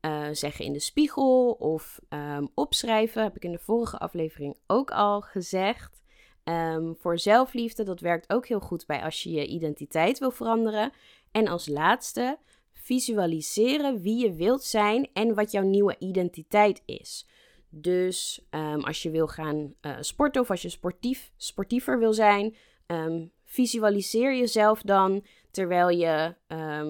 uh, 0.00 0.28
zeggen 0.32 0.64
in 0.64 0.72
de 0.72 0.80
spiegel 0.80 1.52
of 1.52 2.00
um, 2.08 2.48
opschrijven. 2.54 3.22
Heb 3.22 3.36
ik 3.36 3.44
in 3.44 3.52
de 3.52 3.58
vorige 3.58 3.98
aflevering 3.98 4.56
ook 4.66 4.90
al 4.90 5.20
gezegd. 5.20 6.04
Um, 6.48 6.96
voor 6.96 7.18
zelfliefde, 7.18 7.82
dat 7.82 8.00
werkt 8.00 8.32
ook 8.32 8.46
heel 8.46 8.60
goed 8.60 8.86
bij 8.86 9.02
als 9.02 9.22
je 9.22 9.30
je 9.30 9.46
identiteit 9.46 10.18
wil 10.18 10.30
veranderen. 10.30 10.92
En 11.30 11.48
als 11.48 11.68
laatste, 11.68 12.38
visualiseren 12.72 14.00
wie 14.00 14.24
je 14.24 14.32
wilt 14.32 14.64
zijn 14.64 15.08
en 15.12 15.34
wat 15.34 15.50
jouw 15.50 15.62
nieuwe 15.62 15.96
identiteit 15.98 16.82
is. 16.84 17.26
Dus 17.68 18.46
um, 18.50 18.84
als 18.84 19.02
je 19.02 19.10
wil 19.10 19.26
gaan 19.26 19.74
uh, 19.80 19.96
sporten 20.00 20.42
of 20.42 20.50
als 20.50 20.62
je 20.62 20.68
sportief, 20.68 21.32
sportiever 21.36 21.98
wil 21.98 22.12
zijn, 22.12 22.56
um, 22.86 23.30
visualiseer 23.44 24.36
jezelf 24.36 24.82
dan 24.82 25.24
terwijl 25.50 25.88
je, 25.88 26.34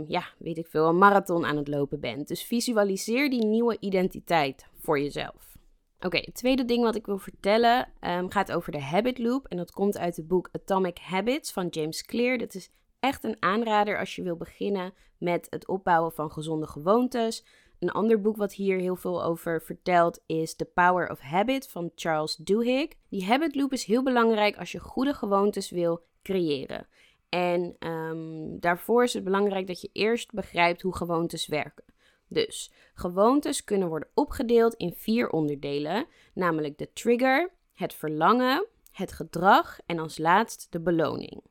ja, 0.09 0.25
weet 0.39 0.59
ik 0.59 0.67
veel, 0.67 0.87
een 0.87 0.99
marathon 0.99 1.47
aan 1.47 1.57
het 1.57 1.69
lopen 1.69 2.01
bent. 2.01 2.29
Dus 2.29 2.43
visualiseer 2.43 3.31
die 3.31 3.45
nieuwe 3.45 3.77
identiteit 3.81 4.67
voor 4.81 5.01
jezelf. 5.01 5.56
Oké, 6.01 6.17
het 6.17 6.35
tweede 6.35 6.65
ding 6.65 6.83
wat 6.83 6.95
ik 6.95 7.07
wil 7.07 7.19
vertellen 7.19 7.89
gaat 8.29 8.53
over 8.53 8.73
de 8.73 8.81
habit 8.81 9.19
loop. 9.19 9.47
En 9.47 9.57
dat 9.57 9.71
komt 9.71 9.99
uit 9.99 10.17
het 10.17 10.29
boek 10.29 10.49
Atomic 10.53 10.99
Habits 10.99 11.53
van 11.53 11.67
James 11.67 12.03
Clear. 12.03 12.39
Dat 12.39 12.55
is 12.55 12.71
echt 13.01 13.25
een 13.25 13.37
aanrader 13.41 13.99
als 13.99 14.17
je 14.17 14.23
wil 14.23 14.37
beginnen 14.37 14.95
met 15.19 15.47
het 15.51 15.67
opbouwen 15.67 16.13
van 16.13 16.33
gezonde 16.33 16.67
gewoontes. 16.67 17.45
Een 17.79 17.91
ander 17.91 18.21
boek 18.21 18.37
wat 18.37 18.53
hier 18.53 18.79
heel 18.79 18.97
veel 18.97 19.25
over 19.25 19.63
vertelt 19.63 20.23
is 20.27 20.55
The 20.55 20.65
Power 20.65 21.11
of 21.11 21.21
Habit 21.21 21.69
van 21.69 21.91
Charles 21.95 22.37
Duhigg. 22.37 22.89
Die 23.09 23.25
habit 23.25 23.55
loop 23.55 23.73
is 23.73 23.85
heel 23.85 24.03
belangrijk 24.03 24.57
als 24.57 24.73
je 24.73 24.79
goede 24.79 25.15
gewoontes 25.15 25.71
wil 25.71 26.05
creëren. 26.23 26.87
En 27.29 27.77
um, 27.79 28.61
daarvoor 28.61 29.03
is 29.03 29.15
het 29.15 29.25
belangrijk 29.25 29.67
dat 29.67 29.81
je 29.81 29.91
eerst 29.93 30.33
begrijpt 30.33 30.83
hoe 30.83 30.97
gewoontes 30.97 31.47
werken. 31.47 31.85
Dus 32.29 32.73
gewoontes 32.95 33.65
kunnen 33.65 33.89
worden 33.89 34.09
opgedeeld 34.15 34.75
in 34.75 34.95
vier 34.95 35.31
onderdelen, 35.31 36.07
namelijk 36.35 36.79
de 36.79 36.93
trigger, 36.93 37.51
het 37.75 37.95
verlangen, 37.95 38.67
het 38.93 39.13
gedrag 39.13 39.79
en 39.87 39.99
als 39.99 40.19
laatst 40.19 40.67
de 40.71 40.81
beloning. 40.81 41.43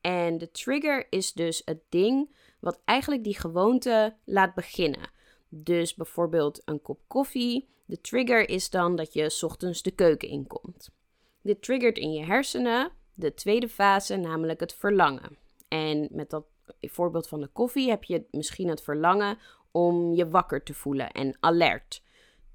En 0.00 0.38
de 0.38 0.50
trigger 0.50 1.06
is 1.10 1.32
dus 1.32 1.62
het 1.64 1.80
ding 1.88 2.34
wat 2.60 2.80
eigenlijk 2.84 3.24
die 3.24 3.38
gewoonte 3.38 4.16
laat 4.24 4.54
beginnen. 4.54 5.10
Dus 5.48 5.94
bijvoorbeeld 5.94 6.62
een 6.64 6.82
kop 6.82 7.00
koffie. 7.06 7.68
De 7.84 8.00
trigger 8.00 8.48
is 8.48 8.70
dan 8.70 8.96
dat 8.96 9.12
je 9.12 9.38
ochtends 9.40 9.82
de 9.82 9.90
keuken 9.90 10.28
inkomt. 10.28 10.90
Dit 11.42 11.62
triggert 11.62 11.98
in 11.98 12.12
je 12.12 12.24
hersenen 12.24 12.92
de 13.14 13.34
tweede 13.34 13.68
fase, 13.68 14.16
namelijk 14.16 14.60
het 14.60 14.74
verlangen. 14.74 15.38
En 15.68 16.08
met 16.10 16.30
dat 16.30 16.44
voorbeeld 16.80 17.28
van 17.28 17.40
de 17.40 17.48
koffie 17.48 17.88
heb 17.88 18.04
je 18.04 18.26
misschien 18.30 18.68
het 18.68 18.82
verlangen 18.82 19.38
om 19.74 20.14
je 20.14 20.28
wakker 20.28 20.62
te 20.62 20.74
voelen 20.74 21.10
en 21.10 21.36
alert. 21.40 22.02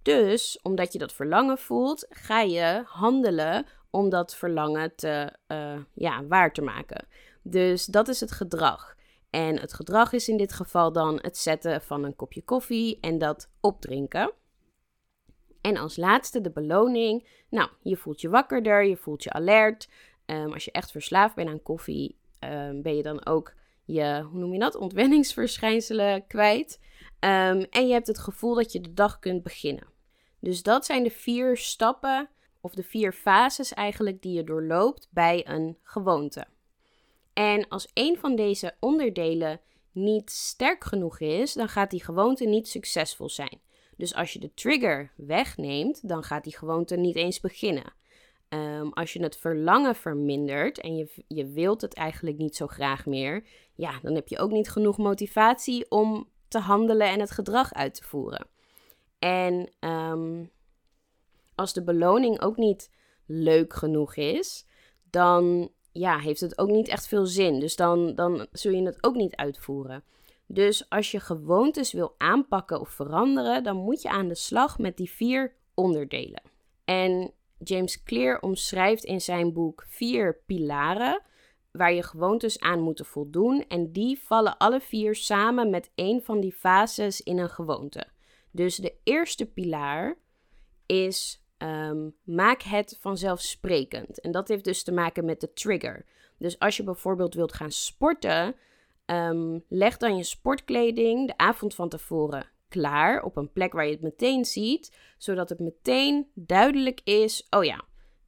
Dus 0.01 0.59
omdat 0.61 0.93
je 0.93 0.99
dat 0.99 1.13
verlangen 1.13 1.57
voelt, 1.57 2.05
ga 2.09 2.41
je 2.41 2.83
handelen 2.85 3.65
om 3.89 4.09
dat 4.09 4.35
verlangen 4.35 4.95
te, 4.95 5.33
uh, 5.47 5.79
ja, 5.93 6.25
waar 6.25 6.53
te 6.53 6.61
maken. 6.61 7.07
Dus 7.43 7.85
dat 7.85 8.07
is 8.07 8.19
het 8.19 8.31
gedrag. 8.31 8.95
En 9.29 9.59
het 9.59 9.73
gedrag 9.73 10.13
is 10.13 10.27
in 10.27 10.37
dit 10.37 10.53
geval 10.53 10.91
dan 10.91 11.19
het 11.21 11.37
zetten 11.37 11.81
van 11.81 12.03
een 12.03 12.15
kopje 12.15 12.41
koffie 12.41 12.97
en 13.01 13.17
dat 13.17 13.49
opdrinken. 13.59 14.31
En 15.61 15.77
als 15.77 15.97
laatste 15.97 16.41
de 16.41 16.51
beloning. 16.51 17.27
Nou, 17.49 17.69
je 17.81 17.97
voelt 17.97 18.21
je 18.21 18.29
wakkerder, 18.29 18.83
je 18.83 18.97
voelt 18.97 19.23
je 19.23 19.31
alert. 19.31 19.89
Um, 20.25 20.53
als 20.53 20.65
je 20.65 20.71
echt 20.71 20.91
verslaafd 20.91 21.35
bent 21.35 21.49
aan 21.49 21.61
koffie, 21.61 22.17
um, 22.39 22.81
ben 22.81 22.95
je 22.95 23.03
dan 23.03 23.25
ook 23.25 23.53
je, 23.85 24.27
hoe 24.31 24.39
noem 24.39 24.53
je 24.53 24.59
dat, 24.59 24.75
ontwenningsverschijnselen 24.75 26.27
kwijt. 26.27 26.79
Um, 27.19 27.65
en 27.69 27.87
je 27.87 27.93
hebt 27.93 28.07
het 28.07 28.19
gevoel 28.19 28.55
dat 28.55 28.71
je 28.71 28.81
de 28.81 28.93
dag 28.93 29.19
kunt 29.19 29.43
beginnen. 29.43 29.87
Dus 30.39 30.63
dat 30.63 30.85
zijn 30.85 31.03
de 31.03 31.09
vier 31.09 31.57
stappen, 31.57 32.29
of 32.61 32.73
de 32.73 32.83
vier 32.83 33.13
fases 33.13 33.73
eigenlijk, 33.73 34.21
die 34.21 34.33
je 34.33 34.43
doorloopt 34.43 35.07
bij 35.11 35.47
een 35.47 35.77
gewoonte. 35.83 36.45
En 37.33 37.67
als 37.67 37.87
een 37.93 38.17
van 38.17 38.35
deze 38.35 38.75
onderdelen 38.79 39.61
niet 39.91 40.31
sterk 40.31 40.83
genoeg 40.83 41.19
is, 41.19 41.53
dan 41.53 41.69
gaat 41.69 41.89
die 41.89 42.03
gewoonte 42.03 42.45
niet 42.45 42.67
succesvol 42.67 43.29
zijn. 43.29 43.61
Dus 43.97 44.13
als 44.15 44.33
je 44.33 44.39
de 44.39 44.53
trigger 44.53 45.11
wegneemt, 45.15 46.07
dan 46.07 46.23
gaat 46.23 46.43
die 46.43 46.57
gewoonte 46.57 46.95
niet 46.95 47.15
eens 47.15 47.39
beginnen. 47.39 47.93
Um, 48.49 48.93
als 48.93 49.13
je 49.13 49.23
het 49.23 49.37
verlangen 49.37 49.95
vermindert 49.95 50.79
en 50.79 50.95
je, 50.95 51.23
je 51.27 51.47
wilt 51.47 51.81
het 51.81 51.93
eigenlijk 51.93 52.37
niet 52.37 52.55
zo 52.55 52.67
graag 52.67 53.05
meer, 53.05 53.43
ja, 53.73 53.99
dan 54.01 54.15
heb 54.15 54.27
je 54.27 54.39
ook 54.39 54.51
niet 54.51 54.69
genoeg 54.69 54.97
motivatie 54.97 55.91
om 55.91 56.29
te 56.49 56.59
handelen 56.59 57.07
en 57.07 57.19
het 57.19 57.31
gedrag 57.31 57.73
uit 57.73 57.93
te 57.93 58.03
voeren. 58.03 58.47
En 59.19 59.69
um, 59.79 60.51
als 61.55 61.73
de 61.73 61.83
beloning 61.83 62.41
ook 62.41 62.57
niet 62.57 62.91
leuk 63.25 63.73
genoeg 63.73 64.15
is, 64.15 64.65
dan 65.09 65.71
ja, 65.91 66.19
heeft 66.19 66.39
het 66.39 66.57
ook 66.57 66.69
niet 66.69 66.87
echt 66.87 67.07
veel 67.07 67.25
zin. 67.25 67.59
Dus 67.59 67.75
dan, 67.75 68.15
dan 68.15 68.47
zul 68.51 68.71
je 68.71 68.85
het 68.85 69.03
ook 69.03 69.15
niet 69.15 69.35
uitvoeren. 69.35 70.03
Dus 70.45 70.89
als 70.89 71.11
je 71.11 71.19
gewoontes 71.19 71.91
wil 71.91 72.15
aanpakken 72.17 72.79
of 72.79 72.89
veranderen, 72.89 73.63
dan 73.63 73.75
moet 73.75 74.01
je 74.01 74.09
aan 74.09 74.27
de 74.27 74.35
slag 74.35 74.77
met 74.77 74.97
die 74.97 75.09
vier 75.09 75.53
onderdelen. 75.73 76.41
En 76.85 77.31
James 77.57 78.03
Clear 78.03 78.39
omschrijft 78.39 79.03
in 79.03 79.21
zijn 79.21 79.53
boek 79.53 79.83
vier 79.87 80.41
pilaren 80.45 81.21
waar 81.71 81.93
je 81.93 82.03
gewoontes 82.03 82.59
aan 82.59 82.79
moeten 82.79 83.05
voldoen. 83.05 83.65
En 83.67 83.91
die 83.91 84.19
vallen 84.19 84.57
alle 84.57 84.81
vier 84.81 85.15
samen 85.15 85.69
met 85.69 85.91
één 85.95 86.21
van 86.21 86.39
die 86.39 86.53
fases 86.53 87.21
in 87.21 87.37
een 87.37 87.49
gewoonte. 87.49 88.07
Dus 88.51 88.75
de 88.75 88.93
eerste 89.03 89.45
pilaar 89.45 90.17
is 90.85 91.43
um, 91.57 92.15
maak 92.23 92.61
het 92.61 92.97
vanzelfsprekend. 92.99 94.21
En 94.21 94.31
dat 94.31 94.47
heeft 94.47 94.63
dus 94.63 94.83
te 94.83 94.91
maken 94.91 95.25
met 95.25 95.41
de 95.41 95.53
trigger. 95.53 96.05
Dus 96.37 96.59
als 96.59 96.77
je 96.77 96.83
bijvoorbeeld 96.83 97.33
wilt 97.33 97.53
gaan 97.53 97.71
sporten, 97.71 98.55
um, 99.05 99.63
leg 99.67 99.97
dan 99.97 100.17
je 100.17 100.23
sportkleding 100.23 101.27
de 101.27 101.37
avond 101.37 101.75
van 101.75 101.89
tevoren 101.89 102.47
klaar 102.69 103.23
op 103.23 103.37
een 103.37 103.51
plek 103.51 103.73
waar 103.73 103.85
je 103.85 103.91
het 103.91 104.01
meteen 104.01 104.45
ziet, 104.45 104.95
zodat 105.17 105.49
het 105.49 105.59
meteen 105.59 106.27
duidelijk 106.33 107.01
is: 107.03 107.47
oh 107.49 107.63
ja, 107.63 107.81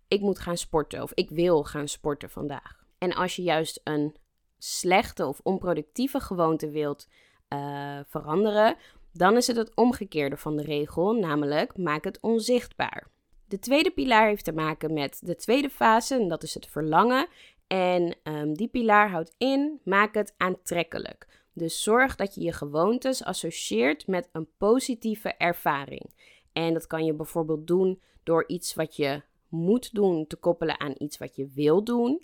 ik 0.07 0.21
moet 0.21 0.39
gaan 0.39 0.57
sporten 0.57 1.03
of 1.03 1.11
ik 1.13 1.29
wil 1.29 1.63
gaan 1.63 1.87
sporten 1.87 2.29
vandaag. 2.29 2.80
En 3.01 3.13
als 3.13 3.35
je 3.35 3.41
juist 3.41 3.81
een 3.83 4.15
slechte 4.57 5.25
of 5.25 5.39
onproductieve 5.43 6.19
gewoonte 6.19 6.69
wilt 6.69 7.07
uh, 7.49 7.99
veranderen, 8.07 8.75
dan 9.13 9.37
is 9.37 9.47
het 9.47 9.57
het 9.57 9.75
omgekeerde 9.75 10.37
van 10.37 10.57
de 10.57 10.63
regel, 10.63 11.13
namelijk 11.13 11.77
maak 11.77 12.03
het 12.03 12.19
onzichtbaar. 12.19 13.07
De 13.47 13.59
tweede 13.59 13.91
pilaar 13.91 14.27
heeft 14.27 14.43
te 14.43 14.53
maken 14.53 14.93
met 14.93 15.19
de 15.23 15.35
tweede 15.35 15.69
fase, 15.69 16.15
en 16.15 16.27
dat 16.27 16.43
is 16.43 16.53
het 16.53 16.67
verlangen. 16.67 17.27
En 17.67 18.15
um, 18.23 18.53
die 18.53 18.67
pilaar 18.67 19.09
houdt 19.09 19.35
in, 19.37 19.79
maak 19.83 20.13
het 20.13 20.33
aantrekkelijk. 20.37 21.27
Dus 21.53 21.83
zorg 21.83 22.15
dat 22.15 22.35
je 22.35 22.41
je 22.41 22.53
gewoontes 22.53 23.23
associeert 23.23 24.07
met 24.07 24.29
een 24.31 24.47
positieve 24.57 25.33
ervaring. 25.33 26.13
En 26.53 26.73
dat 26.73 26.87
kan 26.87 27.05
je 27.05 27.13
bijvoorbeeld 27.13 27.67
doen 27.67 28.01
door 28.23 28.43
iets 28.47 28.73
wat 28.73 28.95
je 28.95 29.21
moet 29.47 29.93
doen 29.93 30.27
te 30.27 30.35
koppelen 30.35 30.79
aan 30.79 30.93
iets 30.97 31.17
wat 31.17 31.35
je 31.35 31.51
wil 31.53 31.83
doen. 31.83 32.23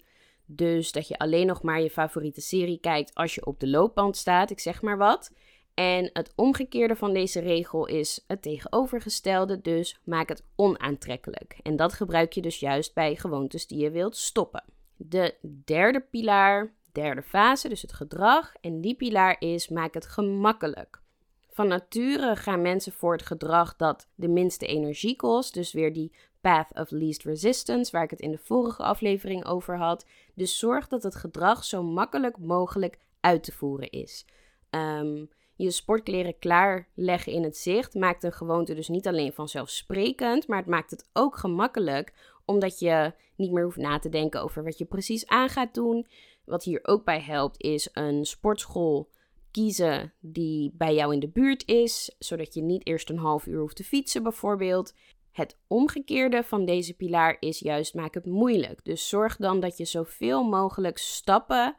Dus 0.50 0.92
dat 0.92 1.08
je 1.08 1.18
alleen 1.18 1.48
nog 1.48 1.62
maar 1.62 1.82
je 1.82 1.90
favoriete 1.90 2.42
serie 2.42 2.80
kijkt 2.80 3.16
als 3.16 3.36
je 3.36 3.46
op 3.46 3.60
de 3.60 3.68
loopband 3.68 4.18
staat, 4.18 4.50
ik 4.50 4.60
zeg 4.60 4.82
maar 4.82 4.98
wat. 4.98 5.32
En 5.74 6.10
het 6.14 6.34
omgekeerde 6.36 6.96
van 6.96 7.14
deze 7.14 7.40
regel 7.40 7.86
is 7.86 8.24
het 8.28 8.42
tegenovergestelde, 8.42 9.62
dus 9.62 10.00
maak 10.04 10.30
het 10.30 10.44
onaantrekkelijk. 10.56 11.58
En 11.64 11.76
dat 11.76 11.94
gebruik 11.94 12.34
je 12.34 12.42
dus 12.42 12.60
juist 12.60 12.94
bij 12.94 13.16
gewoontes 13.16 13.68
die 13.68 13.80
je 13.80 13.92
wilt 13.92 14.16
stoppen. 14.16 14.64
De 14.96 15.36
derde 15.66 16.00
pilaar, 16.00 16.74
derde 16.92 17.22
fase, 17.22 17.70
dus 17.70 17.82
het 17.82 17.94
gedrag. 17.94 18.54
En 18.62 18.82
die 18.82 18.96
pilaar 18.96 19.36
is 19.40 19.68
maak 19.68 19.94
het 19.94 20.06
gemakkelijk. 20.06 21.02
Van 21.50 21.68
nature 21.68 22.36
gaan 22.36 22.62
mensen 22.62 22.92
voor 22.92 23.14
het 23.14 23.26
gedrag 23.26 23.76
dat 23.76 24.08
de 24.16 24.28
minste 24.28 24.66
energie 24.66 25.16
kost. 25.16 25.54
Dus 25.54 25.74
weer 25.74 25.94
die 25.94 26.12
path 26.48 26.74
of 26.74 26.92
least 26.92 27.24
resistance, 27.24 27.92
waar 27.92 28.04
ik 28.04 28.10
het 28.10 28.20
in 28.20 28.32
de 28.32 28.38
vorige 28.38 28.84
aflevering 28.84 29.46
over 29.46 29.78
had. 29.78 30.06
Dus 30.34 30.58
zorg 30.58 30.88
dat 30.88 31.04
het 31.04 31.16
gedrag 31.16 31.64
zo 31.64 31.84
makkelijk 31.84 32.38
mogelijk 32.38 33.00
uit 33.20 33.44
te 33.44 33.52
voeren 33.52 33.90
is. 33.90 34.26
Um, 34.70 35.30
je 35.56 35.72
sportkleren 35.72 36.40
klaarleggen 36.40 37.32
in 37.32 37.44
het 37.44 37.58
zicht 37.58 37.94
maakt 37.94 38.24
een 38.24 38.34
gewoonte 38.34 38.74
dus 38.74 38.88
niet 38.88 39.08
alleen 39.08 39.34
vanzelfsprekend, 39.34 40.48
maar 40.48 40.58
het 40.58 40.68
maakt 40.68 40.92
het 40.92 41.10
ook 41.14 41.38
gemakkelijk 41.38 42.14
omdat 42.46 42.80
je 42.80 43.14
niet 43.36 43.52
meer 43.52 43.64
hoeft 43.64 43.78
na 43.78 44.00
te 44.00 44.10
denken 44.10 44.42
over 44.42 44.64
wat 44.64 44.78
je 44.78 44.86
precies 44.86 45.28
aan 45.28 45.50
gaat 45.50 45.74
doen. 45.74 46.08
Wat 46.46 46.64
hier 46.64 46.80
ook 46.84 47.06
bij 47.06 47.22
helpt, 47.22 47.62
is 47.62 47.90
een 47.94 48.26
sportschool 48.26 49.10
kiezen 49.52 50.14
die 50.20 50.72
bij 50.74 50.96
jou 50.96 51.14
in 51.14 51.20
de 51.20 51.30
buurt 51.30 51.68
is, 51.68 52.16
zodat 52.20 52.54
je 52.54 52.62
niet 52.62 52.88
eerst 52.88 53.10
een 53.10 53.18
half 53.18 53.46
uur 53.46 53.60
hoeft 53.60 53.76
te 53.76 53.84
fietsen, 53.84 54.24
bijvoorbeeld. 54.24 54.94
Het 55.38 55.58
omgekeerde 55.68 56.44
van 56.44 56.66
deze 56.66 56.94
pilaar 56.94 57.38
is 57.40 57.60
juist 57.60 57.94
maak 57.94 58.14
het 58.14 58.26
moeilijk. 58.26 58.86
Dus 58.86 59.10
zorg 59.10 59.36
dan 59.36 59.60
dat 59.60 59.78
je 59.78 59.86
zoveel 59.86 60.44
mogelijk 60.44 60.98
stappen 60.98 61.76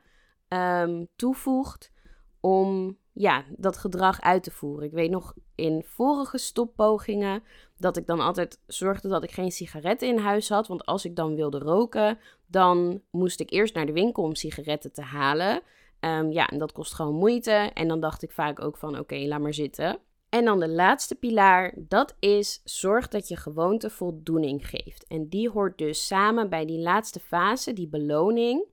um, 0.49 1.09
toevoegt 1.17 1.93
om 2.41 2.99
ja, 3.13 3.45
dat 3.57 3.77
gedrag 3.77 4.21
uit 4.21 4.43
te 4.43 4.51
voeren. 4.51 4.87
Ik 4.87 4.93
weet 4.93 5.11
nog 5.11 5.35
in 5.55 5.85
vorige 5.87 6.39
stoppogingen 6.39 7.43
dat 7.77 7.97
ik 7.97 8.07
dan 8.07 8.21
altijd 8.21 8.61
zorgde 8.67 9.09
dat 9.09 9.23
ik 9.23 9.31
geen 9.31 9.53
sigaretten 9.53 10.09
in 10.09 10.19
huis 10.19 10.49
had. 10.49 10.67
Want 10.67 10.87
als 10.87 11.05
ik 11.05 11.17
dan 11.17 11.35
wilde 11.35 11.59
roken, 11.59 12.19
dan 12.47 13.03
moest 13.11 13.41
ik 13.41 13.51
eerst 13.51 13.75
naar 13.75 13.87
de 13.87 13.93
winkel 13.93 14.23
om 14.23 14.35
sigaretten 14.35 14.93
te 14.93 15.03
halen. 15.03 15.63
Um, 16.01 16.31
ja, 16.31 16.47
en 16.49 16.59
dat 16.59 16.73
kost 16.73 16.95
gewoon 16.95 17.15
moeite. 17.15 17.71
En 17.75 17.89
dan 17.89 18.01
dacht 18.01 18.23
ik 18.23 18.31
vaak 18.31 18.61
ook 18.61 18.77
van 18.77 18.99
oké, 18.99 19.17
laat 19.17 19.41
maar 19.41 19.55
zitten. 19.55 19.99
En 20.29 20.45
dan 20.45 20.61
de 20.61 20.69
laatste 20.69 21.15
pilaar, 21.15 21.75
dat 21.77 22.17
is 22.19 22.61
zorg 22.65 23.09
dat 23.09 23.29
je 23.29 23.37
gewoonte 23.37 23.91
voldoening 23.91 24.69
geeft. 24.69 25.07
En 25.07 25.29
die 25.29 25.51
hoort 25.51 25.79
dus 25.79 26.07
samen 26.07 26.49
bij 26.49 26.67
die 26.67 26.79
laatste 26.79 27.21
fase, 27.21 27.73
die 27.73 27.89
beloning 27.89 28.67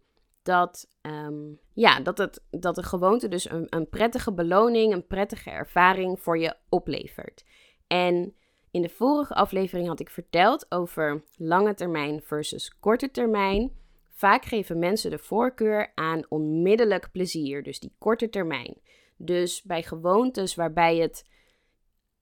dat, 0.44 0.88
ehm, 1.02 1.54
ja, 1.74 2.00
dat, 2.00 2.18
het, 2.18 2.44
dat 2.50 2.76
de 2.76 2.84
gewoonte 2.84 3.28
dus 3.28 3.50
een, 3.50 3.68
een 3.70 3.90
prettige 3.90 4.34
beloning, 4.34 4.94
een 4.94 5.08
prettige 5.08 5.50
ervaring 5.50 6.20
voor 6.20 6.40
je 6.40 6.56
oplevert. 6.70 7.46
En 7.88 8.36
in 8.72 8.82
de 8.82 8.90
vorige 8.90 9.34
aflevering 9.34 9.88
had 9.88 10.00
ik 10.00 10.10
verteld 10.10 10.72
over 10.72 11.24
lange 11.38 11.74
termijn 11.74 12.22
versus 12.22 12.80
korte 12.80 13.12
termijn. 13.12 13.72
Vaak 14.14 14.46
geven 14.46 14.80
mensen 14.80 15.12
de 15.12 15.18
voorkeur 15.18 15.92
aan 15.96 16.26
onmiddellijk 16.30 17.12
plezier, 17.12 17.64
dus 17.64 17.80
die 17.80 17.96
korte 17.98 18.30
termijn. 18.30 18.78
Dus 19.18 19.62
bij 19.62 19.84
gewoontes 19.84 20.56
waarbij 20.56 20.98
het, 20.98 21.26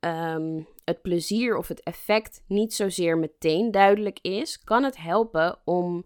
um, 0.06 0.68
het 0.86 1.02
plezier 1.02 1.58
of 1.58 1.68
het 1.68 1.84
effect 1.84 2.44
niet 2.48 2.74
zozeer 2.74 3.18
meteen 3.18 3.72
duidelijk 3.72 4.20
is, 4.22 4.64
kan 4.64 4.84
het 4.84 4.98
helpen 4.98 5.60
om 5.66 6.06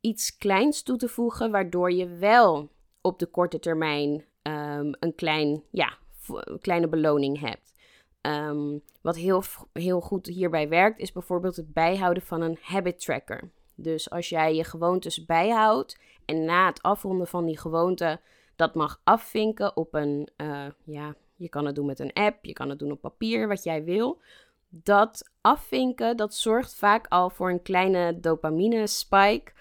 iets 0.00 0.36
kleins 0.36 0.82
toe 0.82 0.96
te 0.96 1.08
voegen, 1.08 1.50
waardoor 1.50 1.92
je 1.92 2.08
wel 2.08 2.68
op 3.00 3.18
de 3.18 3.26
korte 3.26 3.58
termijn 3.58 4.24
um, 4.42 4.94
een 5.00 5.14
klein, 5.14 5.62
ja, 5.70 5.98
kleine 6.60 6.88
beloning 6.88 7.40
hebt. 7.40 7.74
Um, 8.20 8.82
wat 9.00 9.16
heel, 9.16 9.42
heel 9.72 10.00
goed 10.00 10.26
hierbij 10.26 10.68
werkt, 10.68 10.98
is 10.98 11.12
bijvoorbeeld 11.12 11.56
het 11.56 11.72
bijhouden 11.72 12.22
van 12.22 12.40
een 12.40 12.58
habit 12.60 13.00
tracker. 13.00 13.50
Dus 13.74 14.10
als 14.10 14.28
jij 14.28 14.54
je 14.54 14.64
gewoontes 14.64 15.24
bijhoudt 15.24 15.98
en 16.24 16.44
na 16.44 16.66
het 16.66 16.82
afronden 16.82 17.26
van 17.26 17.44
die 17.44 17.58
gewoonte 17.58 18.20
dat 18.56 18.74
mag 18.74 19.00
afvinken 19.04 19.76
op 19.76 19.94
een, 19.94 20.28
uh, 20.36 20.66
ja, 20.84 21.14
je 21.44 21.50
kan 21.50 21.66
het 21.66 21.74
doen 21.74 21.86
met 21.86 21.98
een 21.98 22.12
app, 22.12 22.44
je 22.44 22.52
kan 22.52 22.68
het 22.68 22.78
doen 22.78 22.90
op 22.90 23.00
papier, 23.00 23.48
wat 23.48 23.64
jij 23.64 23.84
wil. 23.84 24.20
Dat 24.68 25.30
afvinken, 25.40 26.16
dat 26.16 26.34
zorgt 26.34 26.74
vaak 26.74 27.06
al 27.08 27.30
voor 27.30 27.50
een 27.50 27.62
kleine 27.62 28.20
dopamine 28.20 28.86
spike 28.86 29.52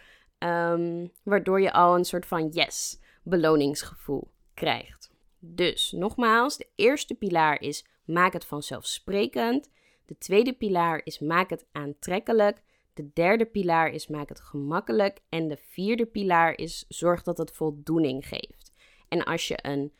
Ehm, 0.43 1.07
waardoor 1.23 1.61
je 1.61 1.73
al 1.73 1.95
een 1.95 2.05
soort 2.05 2.25
van 2.25 2.47
yes 2.47 2.99
beloningsgevoel 3.23 4.31
krijgt. 4.53 5.11
Dus 5.39 5.91
nogmaals, 5.91 6.57
de 6.57 6.67
eerste 6.75 7.15
pilaar 7.15 7.61
is 7.61 7.85
maak 8.05 8.33
het 8.33 8.45
vanzelfsprekend. 8.45 9.69
De 10.05 10.17
tweede 10.17 10.53
pilaar 10.53 11.01
is 11.03 11.19
maak 11.19 11.49
het 11.49 11.65
aantrekkelijk. 11.71 12.63
De 12.93 13.09
derde 13.13 13.45
pilaar 13.45 13.89
is 13.89 14.07
maak 14.07 14.29
het 14.29 14.39
gemakkelijk. 14.39 15.19
En 15.29 15.47
de 15.47 15.57
vierde 15.57 16.05
pilaar 16.05 16.57
is 16.57 16.85
zorg 16.87 17.23
dat 17.23 17.37
het 17.37 17.51
voldoening 17.51 18.27
geeft. 18.27 18.73
En 19.07 19.23
als 19.23 19.47
je 19.47 19.59
een 19.61 19.93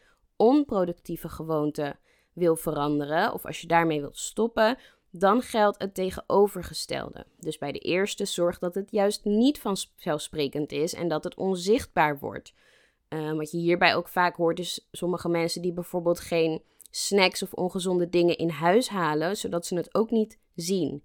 onproductieve 0.44 1.30
gewoonte 1.30 1.96
wil 2.34 2.56
veranderen 2.56 3.34
of 3.34 3.46
als 3.46 3.62
je 3.62 3.68
daarmee 3.68 4.02
wilt 4.02 4.18
stoppen, 4.18 4.78
dan 5.12 5.42
geldt 5.42 5.82
het 5.82 5.94
tegenovergestelde. 5.94 7.26
Dus 7.40 7.58
bij 7.58 7.72
de 7.72 7.80
eerste 7.80 8.26
zorg 8.26 8.60
dat 8.60 8.76
het 8.76 8.92
juist 8.92 9.26
niet 9.26 9.60
vanzelfsprekend 9.60 10.72
is 10.72 10.94
en 10.94 11.08
dat 11.08 11.24
het 11.24 11.36
onzichtbaar 11.36 12.20
wordt. 12.20 12.54
Uh, 13.10 13.32
wat 13.32 13.52
je 13.52 13.58
hierbij 13.58 13.96
ook 13.96 14.08
vaak 14.08 14.36
hoort 14.36 14.60
is 14.60 14.88
sommige 14.92 15.30
mensen 15.30 15.62
die 15.62 15.74
bijvoorbeeld 15.74 16.20
geen 16.20 16.62
snacks 16.90 17.44
of 17.44 17.54
ongezonde 17.54 18.10
dingen 18.10 18.38
in 18.38 18.50
huis 18.50 18.90
halen, 18.90 19.38
zodat 19.38 19.66
ze 19.66 19.76
het 19.76 19.96
ook 19.96 20.12
niet 20.12 20.40
zien. 20.56 21.04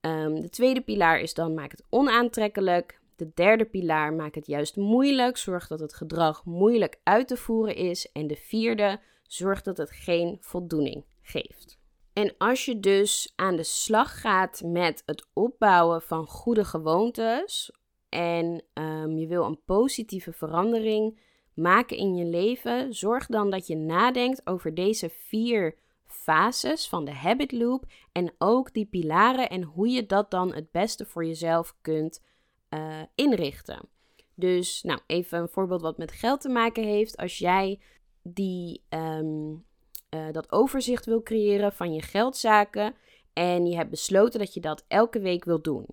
Um, 0.00 0.40
de 0.40 0.48
tweede 0.48 0.80
pilaar 0.80 1.20
is 1.20 1.34
dan 1.34 1.54
maak 1.54 1.70
het 1.70 1.84
onaantrekkelijk. 1.88 3.00
De 3.16 3.30
derde 3.34 3.64
pilaar 3.64 4.12
maak 4.12 4.34
het 4.34 4.46
juist 4.46 4.76
moeilijk, 4.76 5.36
zorg 5.36 5.66
dat 5.66 5.80
het 5.80 5.94
gedrag 5.94 6.44
moeilijk 6.44 7.00
uit 7.02 7.28
te 7.28 7.36
voeren 7.36 7.76
is. 7.76 8.12
En 8.12 8.26
de 8.26 8.36
vierde 8.36 9.00
zorg 9.22 9.62
dat 9.62 9.76
het 9.76 9.90
geen 9.90 10.36
voldoening 10.40 11.04
geeft. 11.22 11.78
En 12.12 12.34
als 12.38 12.64
je 12.64 12.80
dus 12.80 13.32
aan 13.36 13.56
de 13.56 13.62
slag 13.62 14.20
gaat 14.20 14.62
met 14.64 15.02
het 15.06 15.26
opbouwen 15.32 16.02
van 16.02 16.26
goede 16.26 16.64
gewoontes 16.64 17.70
en 18.08 18.62
um, 18.74 19.18
je 19.18 19.26
wil 19.26 19.44
een 19.44 19.60
positieve 19.64 20.32
verandering 20.32 21.18
maken 21.54 21.96
in 21.96 22.14
je 22.14 22.24
leven, 22.24 22.94
zorg 22.94 23.26
dan 23.26 23.50
dat 23.50 23.66
je 23.66 23.76
nadenkt 23.76 24.46
over 24.46 24.74
deze 24.74 25.08
vier 25.10 25.76
fases 26.04 26.88
van 26.88 27.04
de 27.04 27.12
habit 27.12 27.52
loop 27.52 27.84
en 28.12 28.34
ook 28.38 28.72
die 28.72 28.86
pilaren 28.86 29.48
en 29.48 29.62
hoe 29.62 29.88
je 29.88 30.06
dat 30.06 30.30
dan 30.30 30.54
het 30.54 30.70
beste 30.70 31.06
voor 31.06 31.24
jezelf 31.24 31.74
kunt 31.80 32.22
uh, 32.70 33.02
inrichten. 33.14 33.88
Dus, 34.34 34.82
nou, 34.82 35.00
even 35.06 35.38
een 35.38 35.48
voorbeeld 35.48 35.80
wat 35.80 35.98
met 35.98 36.12
geld 36.12 36.40
te 36.40 36.48
maken 36.48 36.84
heeft. 36.84 37.16
Als 37.16 37.38
jij 37.38 37.80
die 38.22 38.82
um, 38.88 39.64
uh, 40.10 40.32
dat 40.32 40.52
overzicht 40.52 41.06
wil 41.06 41.22
creëren 41.22 41.72
van 41.72 41.92
je 41.92 42.02
geldzaken 42.02 42.94
en 43.32 43.66
je 43.66 43.76
hebt 43.76 43.90
besloten 43.90 44.38
dat 44.38 44.54
je 44.54 44.60
dat 44.60 44.84
elke 44.88 45.20
week 45.20 45.44
wil 45.44 45.62
doen. 45.62 45.86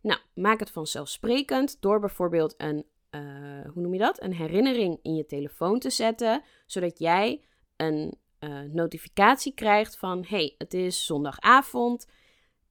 Nou, 0.00 0.20
maak 0.34 0.60
het 0.60 0.70
vanzelfsprekend 0.70 1.76
door 1.80 2.00
bijvoorbeeld 2.00 2.54
een, 2.56 2.84
uh, 3.10 3.70
hoe 3.72 3.82
noem 3.82 3.92
je 3.92 3.98
dat? 3.98 4.22
Een 4.22 4.34
herinnering 4.34 4.98
in 5.02 5.14
je 5.14 5.26
telefoon 5.26 5.78
te 5.78 5.90
zetten, 5.90 6.42
zodat 6.66 6.98
jij 6.98 7.44
een 7.76 8.18
notificatie 8.72 9.54
krijgt 9.54 9.96
van: 9.96 10.24
hey, 10.28 10.54
het 10.58 10.74
is 10.74 11.06
zondagavond, 11.06 12.06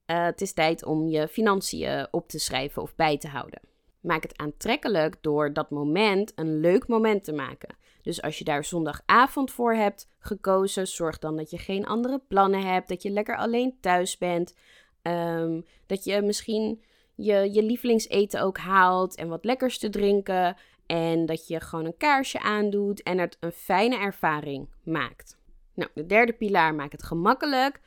het 0.06 0.40
is 0.40 0.52
tijd 0.52 0.84
om 0.84 1.08
je 1.08 1.28
financiën 1.28 2.06
op 2.10 2.28
te 2.28 2.38
schrijven 2.38 2.82
of 2.82 2.94
bij 2.94 3.18
te 3.18 3.28
houden. 3.28 3.60
Maak 4.00 4.22
het 4.22 4.38
aantrekkelijk 4.38 5.16
door 5.20 5.52
dat 5.52 5.70
moment 5.70 6.32
een 6.34 6.60
leuk 6.60 6.88
moment 6.88 7.24
te 7.24 7.32
maken. 7.32 7.76
Dus 8.02 8.22
als 8.22 8.38
je 8.38 8.44
daar 8.44 8.64
zondagavond 8.64 9.50
voor 9.50 9.74
hebt 9.74 10.08
gekozen, 10.18 10.86
zorg 10.86 11.18
dan 11.18 11.36
dat 11.36 11.50
je 11.50 11.58
geen 11.58 11.86
andere 11.86 12.20
plannen 12.28 12.62
hebt, 12.62 12.88
dat 12.88 13.02
je 13.02 13.10
lekker 13.10 13.36
alleen 13.36 13.76
thuis 13.80 14.18
bent, 14.18 14.54
um, 15.02 15.64
dat 15.86 16.04
je 16.04 16.22
misschien 16.22 16.82
je, 17.14 17.52
je 17.52 17.62
lievelingseten 17.62 18.42
ook 18.42 18.58
haalt 18.58 19.14
en 19.16 19.28
wat 19.28 19.44
lekkers 19.44 19.78
te 19.78 19.90
drinken 19.90 20.56
en 20.86 21.26
dat 21.26 21.46
je 21.46 21.60
gewoon 21.60 21.84
een 21.84 21.96
kaarsje 21.96 22.40
aandoet 22.40 23.02
en 23.02 23.18
het 23.18 23.36
een 23.40 23.52
fijne 23.52 23.96
ervaring 23.96 24.68
maakt. 24.82 25.38
Nou, 25.74 25.90
de 25.94 26.06
derde 26.06 26.32
pilaar 26.32 26.74
maak 26.74 26.92
het 26.92 27.02
gemakkelijk. 27.02 27.80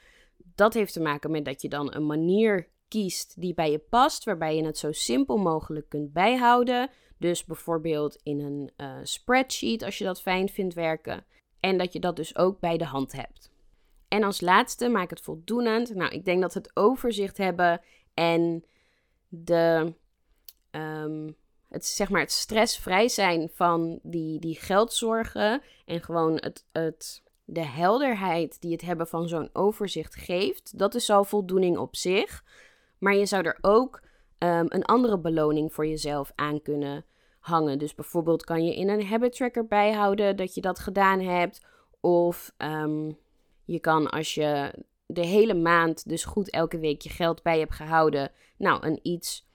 Dat 0.55 0.73
heeft 0.73 0.93
te 0.93 1.01
maken 1.01 1.31
met 1.31 1.45
dat 1.45 1.61
je 1.61 1.69
dan 1.69 1.95
een 1.95 2.05
manier 2.05 2.67
kiest 2.87 3.41
die 3.41 3.53
bij 3.53 3.71
je 3.71 3.79
past, 3.79 4.23
waarbij 4.23 4.55
je 4.55 4.65
het 4.65 4.77
zo 4.77 4.91
simpel 4.91 5.37
mogelijk 5.37 5.89
kunt 5.89 6.13
bijhouden. 6.13 6.89
Dus 7.17 7.45
bijvoorbeeld 7.45 8.19
in 8.23 8.39
een 8.39 8.71
uh, 8.77 8.97
spreadsheet 9.03 9.83
als 9.83 9.97
je 9.97 10.03
dat 10.03 10.21
fijn 10.21 10.49
vindt 10.49 10.73
werken. 10.73 11.25
En 11.59 11.77
dat 11.77 11.93
je 11.93 11.99
dat 11.99 12.15
dus 12.15 12.35
ook 12.35 12.59
bij 12.59 12.77
de 12.77 12.85
hand 12.85 13.11
hebt. 13.11 13.51
En 14.07 14.23
als 14.23 14.41
laatste, 14.41 14.89
maak 14.89 15.09
het 15.09 15.21
voldoenend. 15.21 15.95
Nou, 15.95 16.11
ik 16.11 16.25
denk 16.25 16.41
dat 16.41 16.53
het 16.53 16.71
overzicht 16.73 17.37
hebben 17.37 17.81
en 18.13 18.65
de, 19.27 19.93
um, 20.71 21.35
het, 21.69 21.85
zeg 21.85 22.09
maar 22.09 22.21
het 22.21 22.31
stressvrij 22.31 23.07
zijn 23.07 23.49
van 23.53 23.99
die, 24.03 24.39
die 24.39 24.59
geldzorgen 24.59 25.61
en 25.85 26.03
gewoon 26.03 26.35
het, 26.35 26.65
het, 26.71 27.23
de 27.53 27.65
helderheid 27.65 28.61
die 28.61 28.71
het 28.71 28.81
hebben 28.81 29.07
van 29.07 29.27
zo'n 29.27 29.49
overzicht 29.53 30.15
geeft, 30.15 30.77
dat 30.77 30.95
is 30.95 31.09
al 31.09 31.23
voldoening 31.23 31.77
op 31.77 31.95
zich. 31.95 32.43
Maar 32.97 33.15
je 33.15 33.25
zou 33.25 33.45
er 33.45 33.57
ook 33.61 34.01
um, 34.39 34.65
een 34.69 34.85
andere 34.85 35.19
beloning 35.19 35.73
voor 35.73 35.87
jezelf 35.87 36.31
aan 36.35 36.61
kunnen 36.61 37.05
hangen. 37.39 37.79
Dus 37.79 37.95
bijvoorbeeld 37.95 38.43
kan 38.43 38.65
je 38.65 38.75
in 38.75 38.89
een 38.89 39.05
habit 39.05 39.35
tracker 39.35 39.67
bijhouden 39.67 40.35
dat 40.35 40.53
je 40.55 40.61
dat 40.61 40.79
gedaan 40.79 41.19
hebt. 41.19 41.65
Of 41.99 42.53
um, 42.57 43.17
je 43.65 43.79
kan 43.79 44.09
als 44.09 44.33
je 44.33 44.73
de 45.05 45.25
hele 45.25 45.53
maand 45.53 46.09
dus 46.09 46.25
goed 46.25 46.49
elke 46.49 46.79
week 46.79 47.01
je 47.01 47.09
geld 47.09 47.43
bij 47.43 47.59
hebt 47.59 47.73
gehouden, 47.73 48.31
nou 48.57 48.85
een 48.85 48.99
iets 49.01 49.47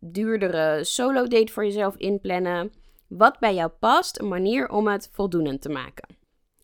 duurdere 0.00 0.84
solo 0.84 1.26
date 1.26 1.52
voor 1.52 1.64
jezelf 1.64 1.96
inplannen. 1.96 2.72
Wat 3.06 3.38
bij 3.38 3.54
jou 3.54 3.70
past, 3.70 4.20
een 4.20 4.28
manier 4.28 4.68
om 4.68 4.88
het 4.88 5.08
voldoenend 5.12 5.62
te 5.62 5.68
maken. 5.68 6.19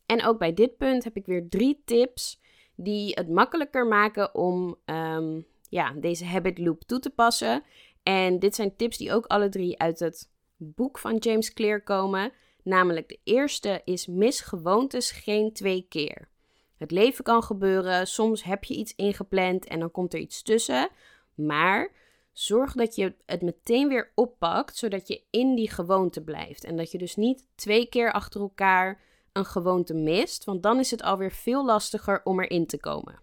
En 0.06 0.24
ook 0.24 0.38
bij 0.38 0.54
dit 0.54 0.76
punt 0.76 1.04
heb 1.04 1.16
ik 1.16 1.26
weer 1.26 1.48
drie 1.48 1.82
tips 1.84 2.40
die 2.74 3.12
het 3.14 3.28
makkelijker 3.28 3.86
maken 3.86 4.34
om 4.34 4.76
um, 4.84 5.46
ja, 5.68 5.92
deze 5.92 6.24
habit 6.24 6.58
loop 6.58 6.82
toe 6.82 6.98
te 6.98 7.10
passen. 7.10 7.62
En 8.02 8.38
dit 8.38 8.54
zijn 8.54 8.76
tips 8.76 8.96
die 8.96 9.12
ook 9.12 9.26
alle 9.26 9.48
drie 9.48 9.78
uit 9.78 9.98
het 10.00 10.30
boek 10.56 10.98
van 10.98 11.16
James 11.16 11.52
Clear 11.52 11.82
komen. 11.82 12.32
Namelijk 12.62 13.08
de 13.08 13.18
eerste 13.24 13.80
is 13.84 14.06
mis 14.06 14.40
gewoontes 14.40 15.10
geen 15.10 15.52
twee 15.52 15.86
keer. 15.88 16.28
Het 16.76 16.90
leven 16.90 17.24
kan 17.24 17.42
gebeuren, 17.42 18.06
soms 18.06 18.44
heb 18.44 18.64
je 18.64 18.74
iets 18.74 18.94
ingepland 18.94 19.66
en 19.66 19.80
dan 19.80 19.90
komt 19.90 20.14
er 20.14 20.20
iets 20.20 20.42
tussen. 20.42 20.88
Maar 21.34 21.92
zorg 22.32 22.72
dat 22.72 22.94
je 22.94 23.14
het 23.26 23.42
meteen 23.42 23.88
weer 23.88 24.12
oppakt, 24.14 24.76
zodat 24.76 25.08
je 25.08 25.22
in 25.30 25.54
die 25.54 25.70
gewoonte 25.70 26.22
blijft. 26.22 26.64
En 26.64 26.76
dat 26.76 26.92
je 26.92 26.98
dus 26.98 27.16
niet 27.16 27.46
twee 27.54 27.86
keer 27.86 28.12
achter 28.12 28.40
elkaar 28.40 29.00
een 29.36 29.44
gewoonte 29.44 29.94
mist, 29.94 30.44
want 30.44 30.62
dan 30.62 30.78
is 30.78 30.90
het 30.90 31.02
alweer 31.02 31.32
veel 31.32 31.64
lastiger 31.64 32.20
om 32.24 32.40
erin 32.40 32.66
te 32.66 32.78
komen. 32.78 33.20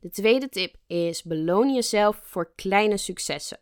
De 0.00 0.10
tweede 0.10 0.48
tip 0.48 0.76
is 0.86 1.22
beloon 1.22 1.74
jezelf 1.74 2.20
voor 2.22 2.52
kleine 2.54 2.96
successen. 2.96 3.58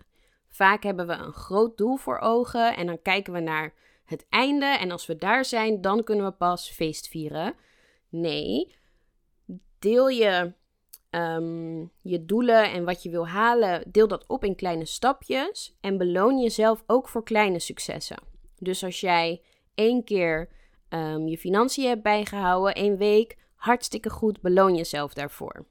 Vaak 0.49 0.83
hebben 0.83 1.07
we 1.07 1.13
een 1.13 1.33
groot 1.33 1.77
doel 1.77 1.97
voor 1.97 2.19
ogen 2.19 2.77
en 2.77 2.87
dan 2.87 3.03
kijken 3.03 3.33
we 3.33 3.41
naar 3.41 3.75
het 4.05 4.27
einde 4.29 4.67
en 4.67 4.91
als 4.91 5.07
we 5.07 5.17
daar 5.17 5.45
zijn, 5.45 5.81
dan 5.81 6.05
kunnen 6.05 6.27
we 6.27 6.33
pas 6.33 6.71
feest 6.71 7.09
vieren. 7.09 7.55
Nee, 8.09 8.75
deel 9.79 10.09
je 10.09 10.53
Ehm, 11.15 11.81
je 12.03 12.25
doelen 12.25 12.73
en 12.73 12.85
wat 12.85 13.03
je 13.03 13.11
wil 13.11 13.29
halen, 13.29 13.83
deel 13.87 14.09
dat 14.09 14.27
op 14.27 14.45
in 14.45 14.55
kleine 14.55 14.85
stapjes 14.85 15.77
en 15.81 15.99
beloon 15.99 16.41
jezelf 16.41 16.83
ook 16.87 17.09
voor 17.09 17.25
kleine 17.25 17.59
successen. 17.59 18.17
Dus 18.59 18.85
als 18.85 19.01
jij 19.01 19.43
één 19.75 20.05
keer 20.05 20.49
ehm, 20.89 21.27
je 21.27 21.39
financiën 21.39 21.89
hebt 21.89 22.03
bijgehouden, 22.03 22.75
één 22.75 22.97
week, 22.97 23.37
hartstikke 23.55 24.11
goed, 24.11 24.41
beloon 24.41 24.75
jezelf 24.75 25.15
daarvoor. 25.15 25.67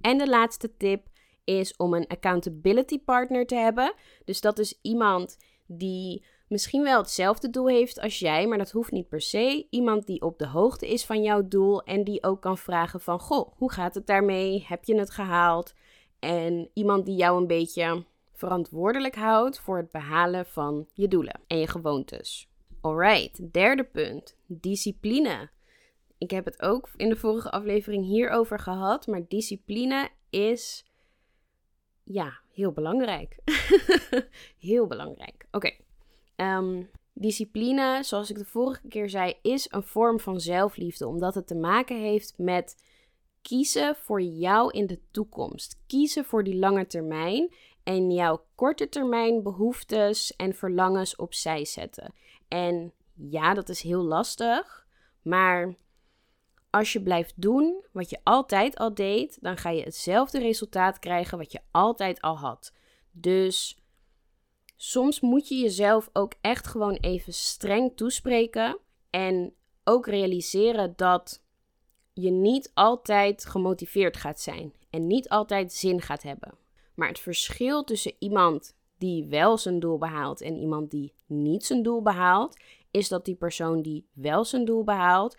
En 0.00 0.18
de 0.18 0.28
laatste 0.28 0.76
tip 0.76 1.06
is 1.44 1.76
om 1.76 1.94
een 1.94 2.06
accountability 2.06 2.98
partner 2.98 3.46
te 3.46 3.54
hebben. 3.54 3.94
Dus 4.24 4.40
dat 4.40 4.58
is 4.58 4.78
iemand 4.82 5.36
die 5.66 6.24
misschien 6.48 6.82
wel 6.82 6.98
hetzelfde 6.98 7.50
doel 7.50 7.68
heeft 7.68 8.00
als 8.00 8.18
jij, 8.18 8.46
maar 8.46 8.58
dat 8.58 8.70
hoeft 8.70 8.90
niet 8.90 9.08
per 9.08 9.20
se. 9.20 9.66
Iemand 9.70 10.06
die 10.06 10.22
op 10.22 10.38
de 10.38 10.46
hoogte 10.46 10.88
is 10.88 11.04
van 11.04 11.22
jouw 11.22 11.48
doel 11.48 11.82
en 11.82 12.04
die 12.04 12.22
ook 12.22 12.42
kan 12.42 12.58
vragen 12.58 13.00
van, 13.00 13.20
goh, 13.20 13.52
hoe 13.56 13.72
gaat 13.72 13.94
het 13.94 14.06
daarmee? 14.06 14.64
Heb 14.68 14.84
je 14.84 14.98
het 14.98 15.10
gehaald? 15.10 15.74
En 16.18 16.70
iemand 16.74 17.06
die 17.06 17.16
jou 17.16 17.40
een 17.40 17.46
beetje 17.46 18.04
verantwoordelijk 18.36 19.14
houdt 19.14 19.60
voor 19.60 19.76
het 19.76 19.90
behalen 19.90 20.46
van 20.46 20.86
je 20.92 21.08
doelen 21.08 21.40
en 21.46 21.58
je 21.58 21.66
gewoontes. 21.66 22.48
Alright, 22.80 23.52
derde 23.52 23.84
punt, 23.84 24.36
discipline. 24.46 25.48
Ik 26.18 26.30
heb 26.30 26.44
het 26.44 26.62
ook 26.62 26.88
in 26.96 27.08
de 27.08 27.16
vorige 27.16 27.50
aflevering 27.50 28.04
hierover 28.04 28.58
gehad, 28.58 29.06
maar 29.06 29.28
discipline 29.28 30.08
is 30.30 30.84
ja, 32.02 32.38
heel 32.52 32.72
belangrijk. 32.72 33.36
heel 34.58 34.86
belangrijk. 34.86 35.46
Oké. 35.50 35.70
Ehm, 36.36 36.82
discipline, 37.12 38.02
zoals 38.02 38.30
ik 38.30 38.38
de 38.38 38.44
vorige 38.44 38.88
keer 38.88 39.08
zei, 39.08 39.34
is 39.42 39.66
een 39.70 39.82
vorm 39.82 40.20
van 40.20 40.40
zelfliefde, 40.40 41.06
omdat 41.06 41.34
het 41.34 41.46
te 41.46 41.54
maken 41.54 42.00
heeft 42.00 42.34
met 42.38 42.76
kiezen 43.42 43.96
voor 43.96 44.22
jou 44.22 44.70
in 44.70 44.86
de 44.86 45.00
toekomst. 45.10 45.80
Kiezen 45.86 46.24
voor 46.24 46.44
die 46.44 46.56
lange 46.56 46.86
termijn 46.86 47.54
en 47.86 48.10
jouw 48.10 48.44
korte 48.54 48.88
termijn 48.88 49.42
behoeftes 49.42 50.36
en 50.36 50.54
verlangens 50.54 51.16
opzij 51.16 51.64
zetten. 51.64 52.14
En 52.48 52.92
ja, 53.14 53.54
dat 53.54 53.68
is 53.68 53.82
heel 53.82 54.02
lastig, 54.02 54.86
maar 55.22 55.74
als 56.70 56.92
je 56.92 57.02
blijft 57.02 57.32
doen 57.36 57.84
wat 57.92 58.10
je 58.10 58.18
altijd 58.22 58.76
al 58.76 58.94
deed, 58.94 59.38
dan 59.40 59.56
ga 59.56 59.70
je 59.70 59.82
hetzelfde 59.82 60.38
resultaat 60.38 60.98
krijgen 60.98 61.38
wat 61.38 61.52
je 61.52 61.60
altijd 61.70 62.20
al 62.20 62.38
had. 62.38 62.72
Dus 63.10 63.78
soms 64.76 65.20
moet 65.20 65.48
je 65.48 65.56
jezelf 65.56 66.10
ook 66.12 66.34
echt 66.40 66.66
gewoon 66.66 66.96
even 66.96 67.32
streng 67.32 67.96
toespreken 67.96 68.78
en 69.10 69.54
ook 69.84 70.06
realiseren 70.06 70.92
dat 70.96 71.42
je 72.12 72.30
niet 72.30 72.70
altijd 72.74 73.44
gemotiveerd 73.44 74.16
gaat 74.16 74.40
zijn 74.40 74.72
en 74.90 75.06
niet 75.06 75.28
altijd 75.28 75.72
zin 75.72 76.00
gaat 76.00 76.22
hebben. 76.22 76.64
Maar 76.96 77.08
het 77.08 77.18
verschil 77.18 77.84
tussen 77.84 78.14
iemand 78.18 78.76
die 78.98 79.26
wel 79.26 79.58
zijn 79.58 79.80
doel 79.80 79.98
behaalt 79.98 80.40
en 80.40 80.56
iemand 80.56 80.90
die 80.90 81.14
niet 81.26 81.64
zijn 81.64 81.82
doel 81.82 82.02
behaalt, 82.02 82.56
is 82.90 83.08
dat 83.08 83.24
die 83.24 83.34
persoon 83.34 83.82
die 83.82 84.08
wel 84.12 84.44
zijn 84.44 84.64
doel 84.64 84.84
behaalt, 84.84 85.38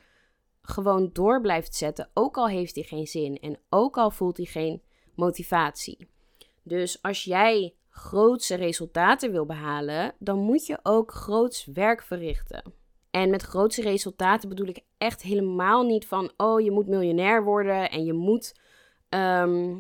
gewoon 0.62 1.10
door 1.14 1.42
blijft 1.42 1.76
zetten, 1.76 2.10
ook 2.14 2.38
al 2.38 2.48
heeft 2.48 2.76
hij 2.76 2.84
geen 2.84 3.08
zin 3.08 3.40
en 3.40 3.60
ook 3.70 3.98
al 3.98 4.12
voelt 4.12 4.38
hij 4.38 4.46
geen 4.46 4.82
motivatie. 5.16 6.10
Dus 6.64 7.02
als 7.02 7.24
jij 7.24 7.76
grootse 7.90 8.56
resultaten 8.56 9.32
wil 9.32 9.46
behalen, 9.46 10.14
dan 10.20 10.40
moet 10.40 10.66
je 10.66 10.80
ook 10.84 11.12
groots 11.12 11.66
werk 11.66 12.02
verrichten. 12.02 12.74
En 13.12 13.30
met 13.30 13.42
grootse 13.42 13.82
resultaten 13.82 14.50
bedoel 14.50 14.68
ik 14.68 14.84
echt 14.98 15.22
helemaal 15.22 15.84
niet 15.84 16.08
van, 16.08 16.32
oh 16.38 16.62
je 16.62 16.72
moet 16.72 16.88
miljonair 16.88 17.44
worden 17.44 17.90
en 17.90 18.06
je 18.06 18.14
moet, 18.14 18.60
ehm, 19.10 19.76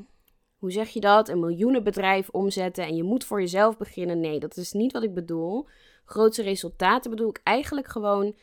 hoe 0.57 0.71
zeg 0.71 0.89
je 0.89 0.99
dat, 0.99 1.29
een 1.29 1.39
miljoenenbedrijf 1.39 2.29
omzetten 2.29 2.85
en 2.85 2.95
je 2.95 3.03
moet 3.03 3.23
voor 3.23 3.39
jezelf 3.39 3.77
beginnen. 3.77 4.19
Nee, 4.19 4.39
dat 4.39 4.57
is 4.57 4.71
niet 4.71 4.91
wat 4.91 5.03
ik 5.03 5.13
bedoel. 5.13 5.67
Grootse 6.05 6.41
resultaten 6.41 7.09
bedoel 7.09 7.29
ik 7.29 7.41
eigenlijk 7.43 7.87
gewoon 7.87 8.35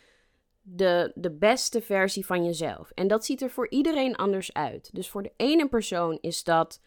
de, 0.62 1.12
de 1.14 1.30
beste 1.30 1.82
versie 1.82 2.26
van 2.26 2.44
jezelf. 2.44 2.90
En 2.90 3.08
dat 3.08 3.24
ziet 3.24 3.42
er 3.42 3.50
voor 3.50 3.68
iedereen 3.68 4.16
anders 4.16 4.52
uit. 4.52 4.90
Dus 4.92 5.10
voor 5.10 5.22
de 5.22 5.32
ene 5.36 5.68
persoon 5.68 6.18
is 6.20 6.44
dat 6.44 6.80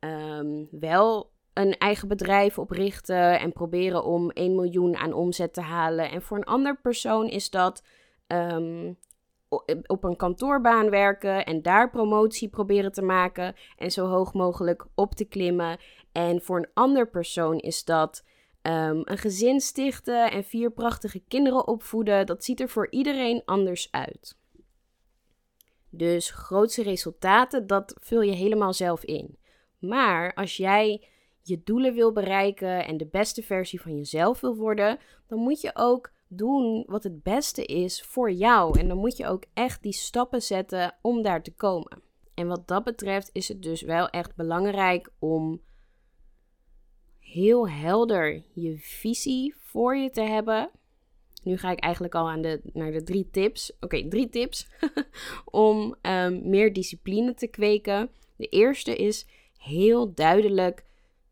um, 0.00 0.68
wel 0.70 1.30
een 1.52 1.78
eigen 1.78 2.08
bedrijf 2.08 2.58
oprichten 2.58 3.40
en 3.40 3.52
proberen 3.52 4.04
om 4.04 4.30
1 4.30 4.54
miljoen 4.54 4.96
aan 4.96 5.12
omzet 5.12 5.52
te 5.52 5.60
halen. 5.60 6.10
En 6.10 6.22
voor 6.22 6.36
een 6.36 6.44
ander 6.44 6.80
persoon 6.80 7.28
is 7.28 7.50
dat 7.50 7.82
um, 8.26 8.98
op 9.86 10.04
een 10.04 10.16
kantoorbaan 10.16 10.90
werken 10.90 11.44
en 11.44 11.62
daar 11.62 11.90
promotie 11.90 12.48
proberen 12.48 12.92
te 12.92 13.02
maken 13.02 13.54
en 13.76 13.90
zo 13.90 14.06
hoog 14.06 14.32
mogelijk 14.32 14.86
op 14.94 15.14
te 15.14 15.24
klimmen. 15.24 15.78
En 16.12 16.42
voor 16.42 16.56
een 16.56 16.70
ander 16.74 17.10
persoon 17.10 17.58
is 17.58 17.84
dat 17.84 18.24
um, 18.62 19.02
een 19.04 19.18
gezin 19.18 19.60
stichten 19.60 20.30
en 20.30 20.44
vier 20.44 20.70
prachtige 20.70 21.22
kinderen 21.28 21.66
opvoeden. 21.66 22.26
Dat 22.26 22.44
ziet 22.44 22.60
er 22.60 22.68
voor 22.68 22.90
iedereen 22.90 23.42
anders 23.44 23.88
uit. 23.90 24.38
Dus 25.90 26.30
grootste 26.30 26.82
resultaten, 26.82 27.66
dat 27.66 27.94
vul 28.00 28.20
je 28.20 28.34
helemaal 28.34 28.72
zelf 28.72 29.04
in. 29.04 29.38
Maar 29.78 30.34
als 30.34 30.56
jij 30.56 31.04
je 31.42 31.60
doelen 31.64 31.94
wil 31.94 32.12
bereiken 32.12 32.86
en 32.86 32.96
de 32.96 33.06
beste 33.06 33.42
versie 33.42 33.80
van 33.80 33.96
jezelf 33.96 34.40
wil 34.40 34.56
worden, 34.56 34.98
dan 35.26 35.38
moet 35.38 35.60
je 35.60 35.70
ook 35.74 36.10
doen 36.32 36.84
wat 36.86 37.02
het 37.02 37.22
beste 37.22 37.64
is 37.64 38.02
voor 38.02 38.30
jou. 38.30 38.78
En 38.78 38.88
dan 38.88 38.96
moet 38.96 39.16
je 39.16 39.26
ook 39.26 39.44
echt 39.54 39.82
die 39.82 39.92
stappen 39.92 40.42
zetten 40.42 40.94
om 41.02 41.22
daar 41.22 41.42
te 41.42 41.52
komen. 41.52 42.02
En 42.34 42.46
wat 42.46 42.68
dat 42.68 42.84
betreft 42.84 43.30
is 43.32 43.48
het 43.48 43.62
dus 43.62 43.82
wel 43.82 44.08
echt 44.08 44.34
belangrijk 44.34 45.12
om 45.18 45.60
heel 47.18 47.68
helder 47.68 48.42
je 48.52 48.78
visie 48.78 49.54
voor 49.58 49.96
je 49.96 50.10
te 50.10 50.22
hebben. 50.22 50.70
Nu 51.42 51.56
ga 51.56 51.70
ik 51.70 51.80
eigenlijk 51.80 52.14
al 52.14 52.30
aan 52.30 52.42
de, 52.42 52.60
naar 52.72 52.92
de 52.92 53.02
drie 53.02 53.28
tips. 53.30 53.72
Oké, 53.80 54.08
drie 54.08 54.28
tips 54.28 54.68
om 55.44 55.96
um, 56.02 56.48
meer 56.48 56.72
discipline 56.72 57.34
te 57.34 57.46
kweken. 57.46 58.10
De 58.36 58.46
eerste 58.46 58.96
is 58.96 59.26
heel 59.58 60.14
duidelijk 60.14 60.84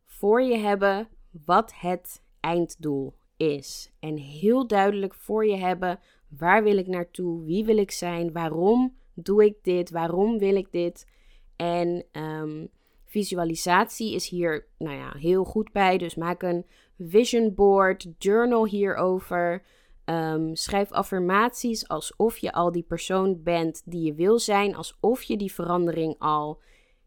voor 0.04 0.42
je 0.42 0.56
hebben 0.56 1.08
wat 1.44 1.72
het 1.74 2.22
einddoel 2.40 3.14
is. 3.38 3.92
En 4.00 4.16
heel 4.16 4.66
duidelijk 4.66 5.14
voor 5.14 5.46
je 5.46 5.56
hebben 5.56 6.00
waar 6.28 6.62
wil 6.62 6.76
ik 6.76 6.86
naartoe, 6.86 7.44
wie 7.44 7.64
wil 7.64 7.76
ik 7.76 7.90
zijn, 7.90 8.32
waarom 8.32 8.96
doe 9.14 9.44
ik 9.44 9.54
dit, 9.62 9.90
waarom 9.90 10.38
wil 10.38 10.56
ik 10.56 10.72
dit. 10.72 11.06
En 11.56 12.04
um, 12.12 12.68
visualisatie 13.04 14.14
is 14.14 14.28
hier 14.28 14.66
nou 14.78 14.96
ja, 14.96 15.12
heel 15.16 15.44
goed 15.44 15.72
bij. 15.72 15.98
Dus 15.98 16.14
maak 16.14 16.42
een 16.42 16.66
vision 16.98 17.54
board, 17.54 18.06
journal 18.18 18.66
hierover. 18.66 19.62
Um, 20.04 20.56
schrijf 20.56 20.92
affirmaties 20.92 21.88
alsof 21.88 22.38
je 22.38 22.52
al 22.52 22.72
die 22.72 22.82
persoon 22.82 23.42
bent 23.42 23.82
die 23.84 24.02
je 24.02 24.14
wil 24.14 24.38
zijn, 24.38 24.74
alsof 24.74 25.22
je 25.22 25.36
die 25.36 25.52
verandering 25.52 26.14
al 26.18 26.60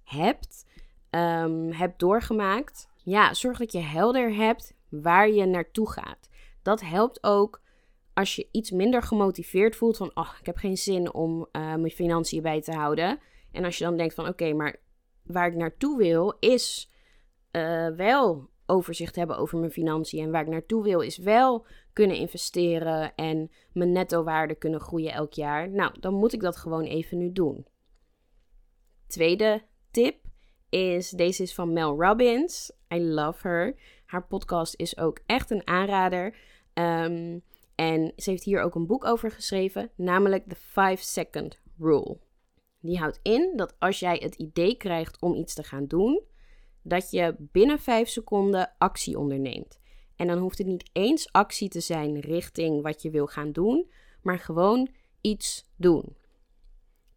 hebt, 0.04 0.65
um, 1.10 1.72
hebt 1.72 2.00
doorgemaakt 2.00 2.91
ja, 3.04 3.34
zorg 3.34 3.58
dat 3.58 3.72
je 3.72 3.80
helder 3.80 4.36
hebt 4.36 4.74
waar 4.91 5.30
je 5.30 5.45
naartoe 5.45 5.91
gaat. 5.91 6.30
Dat 6.62 6.82
helpt 6.82 7.23
ook 7.23 7.62
als 8.13 8.36
je 8.36 8.47
iets 8.51 8.71
minder 8.71 9.01
gemotiveerd 9.01 9.75
voelt 9.75 9.97
van, 9.97 10.12
oh, 10.13 10.30
ik 10.39 10.45
heb 10.45 10.58
geen 10.58 10.77
zin 10.77 11.13
om 11.13 11.39
uh, 11.39 11.45
mijn 11.51 11.91
financiën 11.91 12.41
bij 12.41 12.62
te 12.62 12.73
houden. 12.73 13.19
En 13.51 13.63
als 13.63 13.77
je 13.77 13.84
dan 13.84 13.97
denkt 13.97 14.13
van, 14.13 14.27
oké, 14.27 14.54
maar 14.54 14.80
waar 15.23 15.47
ik 15.47 15.56
naartoe 15.56 15.97
wil 15.97 16.36
is 16.39 16.91
uh, 17.51 17.88
wel 17.88 18.49
overzicht 18.65 19.15
hebben 19.15 19.38
over 19.38 19.58
mijn 19.58 19.71
financiën. 19.71 20.23
En 20.23 20.32
waar 20.32 20.41
ik 20.41 20.47
naartoe 20.47 20.84
wil 20.84 20.99
is 20.99 21.17
wel 21.17 21.65
kunnen 21.93 22.17
investeren 22.17 23.15
en 23.15 23.51
mijn 23.73 23.91
netto 23.91 24.23
waarde 24.23 24.56
kunnen 24.56 24.80
groeien 24.80 25.13
elk 25.13 25.34
jaar. 25.34 25.69
Nou, 25.69 25.99
dan 25.99 26.13
moet 26.13 26.34
ik 26.34 26.41
dat 26.41 26.58
gewoon 26.58 26.84
even 26.84 27.17
nu 27.17 27.32
doen. 27.32 27.67
Tweede 29.08 29.62
tip 29.91 30.15
is, 30.69 31.10
deze 31.10 31.43
is 31.43 31.54
van 31.54 31.73
Mel 31.73 32.01
Robbins. 32.01 32.71
I 32.93 33.01
love 33.01 33.47
her. 33.47 33.75
Haar 34.12 34.28
podcast 34.28 34.74
is 34.78 34.97
ook 34.97 35.19
echt 35.26 35.52
een 35.52 35.67
aanrader. 35.67 36.36
Ehm, 36.74 37.39
en 37.76 38.13
ze 38.15 38.30
heeft 38.30 38.43
hier 38.43 38.62
ook 38.62 38.76
een 38.76 38.88
boek 38.88 39.06
over 39.06 39.32
geschreven, 39.32 39.91
namelijk 39.95 40.50
The 40.50 40.56
5 40.56 41.02
Second 41.02 41.60
Rule. 41.78 42.17
Die 42.80 42.97
houdt 42.97 43.19
in 43.21 43.54
dat 43.56 43.76
als 43.80 44.00
jij 44.00 44.17
het 44.24 44.36
idee 44.36 44.76
krijgt 44.76 45.21
om 45.21 45.36
iets 45.36 45.54
te 45.54 45.63
gaan 45.63 45.88
doen, 45.88 46.21
dat 46.82 47.12
je 47.12 47.36
binnen 47.38 47.80
5 47.80 48.10
seconden 48.10 48.74
actie 48.78 49.17
onderneemt. 49.17 49.80
En 50.15 50.28
dan 50.28 50.38
hoeft 50.38 50.58
het 50.58 50.67
niet 50.67 50.89
eens 50.93 51.32
actie 51.32 51.69
te 51.69 51.80
zijn 51.80 52.19
richting 52.19 52.82
wat 52.82 53.02
je 53.02 53.10
wil 53.10 53.28
gaan 53.28 53.52
doen, 53.52 53.91
maar 54.21 54.39
gewoon 54.39 54.89
iets 55.21 55.69
doen. 55.76 56.15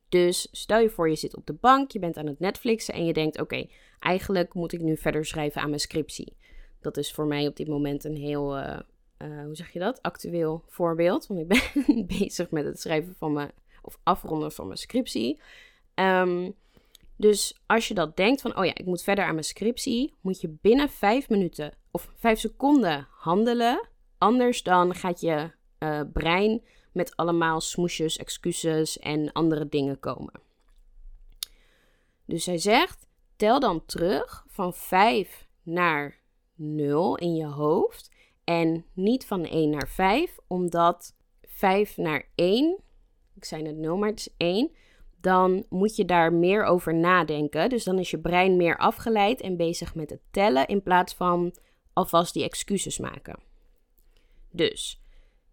Dus 0.09 0.48
stel 0.52 0.78
je 0.78 0.90
voor, 0.90 1.09
je 1.09 1.16
zit 1.16 1.37
op 1.37 1.46
de 1.46 1.54
bank, 1.54 1.90
je 1.90 1.98
bent 1.98 2.16
aan 2.16 2.26
het 2.26 2.38
Netflixen 2.38 2.94
en 2.94 3.04
je 3.04 3.12
denkt: 3.12 3.40
oké, 3.40 3.66
eigenlijk 3.98 4.54
moet 4.54 4.72
ik 4.72 4.80
nu 4.80 4.96
verder 4.96 5.24
schrijven 5.24 5.62
aan 5.62 5.68
mijn 5.68 5.80
scriptie. 5.80 6.37
Dat 6.85 6.97
is 6.97 7.12
voor 7.12 7.27
mij 7.27 7.47
op 7.47 7.57
dit 7.57 7.68
moment 7.68 8.05
een 8.05 8.16
heel, 8.16 8.59
uh, 8.59 8.79
uh, 9.18 9.44
hoe 9.44 9.55
zeg 9.57 9.73
je 9.73 9.79
dat, 9.79 10.03
actueel 10.03 10.62
voorbeeld. 10.66 11.27
Want 11.27 11.40
ik 11.40 11.49
ben 11.49 12.07
bezig 12.18 12.51
met 12.51 12.64
het 12.64 12.81
schrijven 12.81 13.14
van 13.14 13.33
mijn, 13.33 13.51
of 13.83 13.99
afronden 14.03 14.53
van 14.53 14.66
mijn 14.66 14.79
scriptie. 14.79 15.40
Um, 15.94 16.55
dus 17.16 17.61
als 17.66 17.88
je 17.88 17.94
dat 17.94 18.16
denkt 18.16 18.40
van, 18.40 18.59
oh 18.59 18.64
ja, 18.64 18.75
ik 18.75 18.87
moet 18.87 19.03
verder 19.03 19.25
aan 19.25 19.33
mijn 19.33 19.44
scriptie, 19.44 20.14
moet 20.20 20.40
je 20.40 20.49
binnen 20.61 20.88
vijf 20.88 21.29
minuten 21.29 21.73
of 21.90 22.12
vijf 22.16 22.38
seconden 22.38 23.07
handelen. 23.11 23.88
Anders 24.18 24.62
dan 24.62 24.94
gaat 24.94 25.20
je 25.20 25.51
uh, 25.79 26.01
brein 26.12 26.62
met 26.92 27.16
allemaal 27.16 27.61
smoesjes, 27.61 28.16
excuses 28.16 28.99
en 28.99 29.33
andere 29.33 29.68
dingen 29.68 30.01
komen. 30.01 30.33
Dus 32.25 32.47
hij 32.47 32.59
zegt: 32.59 33.07
tel 33.37 33.61
dan 33.61 33.85
terug 33.87 34.44
van 34.49 34.75
5 34.75 35.47
naar 35.62 36.23
0 36.55 37.17
in 37.17 37.35
je 37.35 37.47
hoofd. 37.47 38.11
En 38.45 38.85
niet 38.93 39.27
van 39.27 39.45
1 39.45 39.71
naar 39.71 39.88
5, 39.88 40.38
omdat 40.47 41.17
5 41.43 41.97
naar 41.97 42.29
1, 42.35 42.81
ik 43.35 43.45
zei 43.45 43.62
net 43.62 43.77
0, 43.77 43.97
maar 43.97 44.09
het 44.09 44.19
is 44.19 44.35
1, 44.37 44.71
dan 45.21 45.64
moet 45.69 45.97
je 45.97 46.05
daar 46.05 46.33
meer 46.33 46.64
over 46.64 46.95
nadenken. 46.95 47.69
Dus 47.69 47.85
dan 47.85 47.99
is 47.99 48.11
je 48.11 48.21
brein 48.21 48.57
meer 48.57 48.77
afgeleid 48.77 49.40
en 49.40 49.57
bezig 49.57 49.95
met 49.95 50.11
het 50.11 50.21
tellen 50.31 50.67
in 50.67 50.83
plaats 50.83 51.14
van 51.14 51.55
alvast 51.93 52.35
die 52.35 52.45
excuses 52.45 52.99
maken. 52.99 53.38
Dus 54.51 55.03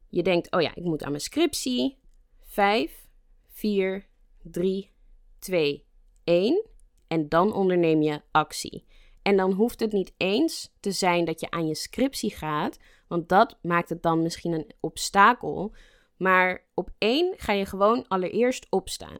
je 0.09 0.23
denkt, 0.23 0.51
oh 0.51 0.61
ja, 0.61 0.75
ik 0.75 0.83
moet 0.83 1.03
aan 1.03 1.09
mijn 1.09 1.21
scriptie. 1.21 1.97
5, 2.41 3.07
4, 3.47 4.07
3, 4.41 4.91
2, 5.39 5.85
1. 6.23 6.65
En 7.07 7.29
dan 7.29 7.53
onderneem 7.53 8.01
je 8.01 8.21
actie. 8.31 8.85
En 9.21 9.37
dan 9.37 9.51
hoeft 9.51 9.79
het 9.79 9.91
niet 9.91 10.13
eens 10.17 10.73
te 10.79 10.91
zijn 10.91 11.25
dat 11.25 11.39
je 11.39 11.51
aan 11.51 11.67
je 11.67 11.75
scriptie 11.75 12.35
gaat, 12.35 12.79
want 13.07 13.29
dat 13.29 13.57
maakt 13.61 13.89
het 13.89 14.03
dan 14.03 14.21
misschien 14.21 14.51
een 14.51 14.71
obstakel. 14.79 15.73
Maar 16.17 16.63
op 16.73 16.89
één 16.97 17.33
ga 17.37 17.53
je 17.53 17.65
gewoon 17.65 18.05
allereerst 18.07 18.67
opstaan. 18.69 19.17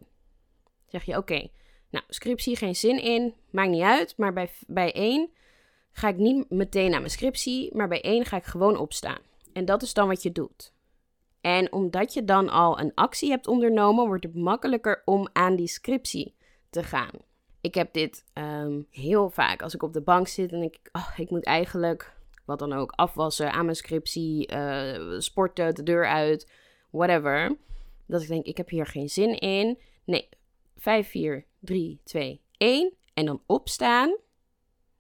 Zeg 0.87 1.03
je, 1.03 1.17
oké, 1.17 1.47
nou, 1.89 2.05
scriptie 2.07 2.55
geen 2.55 2.75
zin 2.75 3.01
in, 3.01 3.33
maakt 3.49 3.69
niet 3.69 3.81
uit, 3.81 4.13
maar 4.17 4.33
bij, 4.33 4.49
bij 4.67 4.93
één 4.93 5.29
ga 5.91 6.07
ik 6.07 6.17
niet 6.17 6.49
meteen 6.49 6.93
aan 6.93 6.99
mijn 6.99 7.11
scriptie, 7.11 7.75
maar 7.75 7.87
bij 7.87 8.01
één 8.01 8.25
ga 8.25 8.37
ik 8.37 8.43
gewoon 8.43 8.77
opstaan. 8.77 9.19
En 9.53 9.65
dat 9.65 9.81
is 9.81 9.93
dan 9.93 10.07
wat 10.07 10.23
je 10.23 10.31
doet. 10.31 10.73
En 11.41 11.73
omdat 11.73 12.13
je 12.13 12.25
dan 12.25 12.49
al 12.49 12.79
een 12.79 12.91
actie 12.95 13.29
hebt 13.29 13.47
ondernomen, 13.47 14.05
wordt 14.05 14.23
het 14.23 14.35
makkelijker 14.35 15.01
om 15.05 15.29
aan 15.33 15.55
die 15.55 15.67
scriptie 15.67 16.35
te 16.69 16.83
gaan. 16.83 17.29
Ik 17.61 17.75
heb 17.75 17.93
dit 17.93 18.25
um, 18.33 18.87
heel 18.89 19.29
vaak 19.29 19.61
als 19.61 19.73
ik 19.73 19.83
op 19.83 19.93
de 19.93 20.01
bank 20.01 20.27
zit 20.27 20.51
en 20.51 20.61
ik, 20.61 20.79
oh, 20.91 21.09
ik 21.17 21.29
moet 21.29 21.43
eigenlijk 21.45 22.13
wat 22.45 22.59
dan 22.59 22.73
ook 22.73 22.91
afwassen 22.95 23.51
aan 23.51 23.65
mijn 23.65 23.77
scriptie, 23.77 24.53
uh, 24.53 25.19
sporten, 25.19 25.75
de 25.75 25.83
deur 25.83 26.07
uit, 26.07 26.51
whatever. 26.89 27.57
Dat 28.05 28.21
ik 28.21 28.27
denk, 28.27 28.45
ik 28.45 28.57
heb 28.57 28.69
hier 28.69 28.85
geen 28.85 29.09
zin 29.09 29.39
in. 29.39 29.79
Nee, 30.03 30.29
5, 30.77 31.09
4, 31.09 31.45
3, 31.59 31.99
2, 32.03 32.41
1 32.57 32.93
en 33.13 33.25
dan 33.25 33.41
opstaan. 33.45 34.15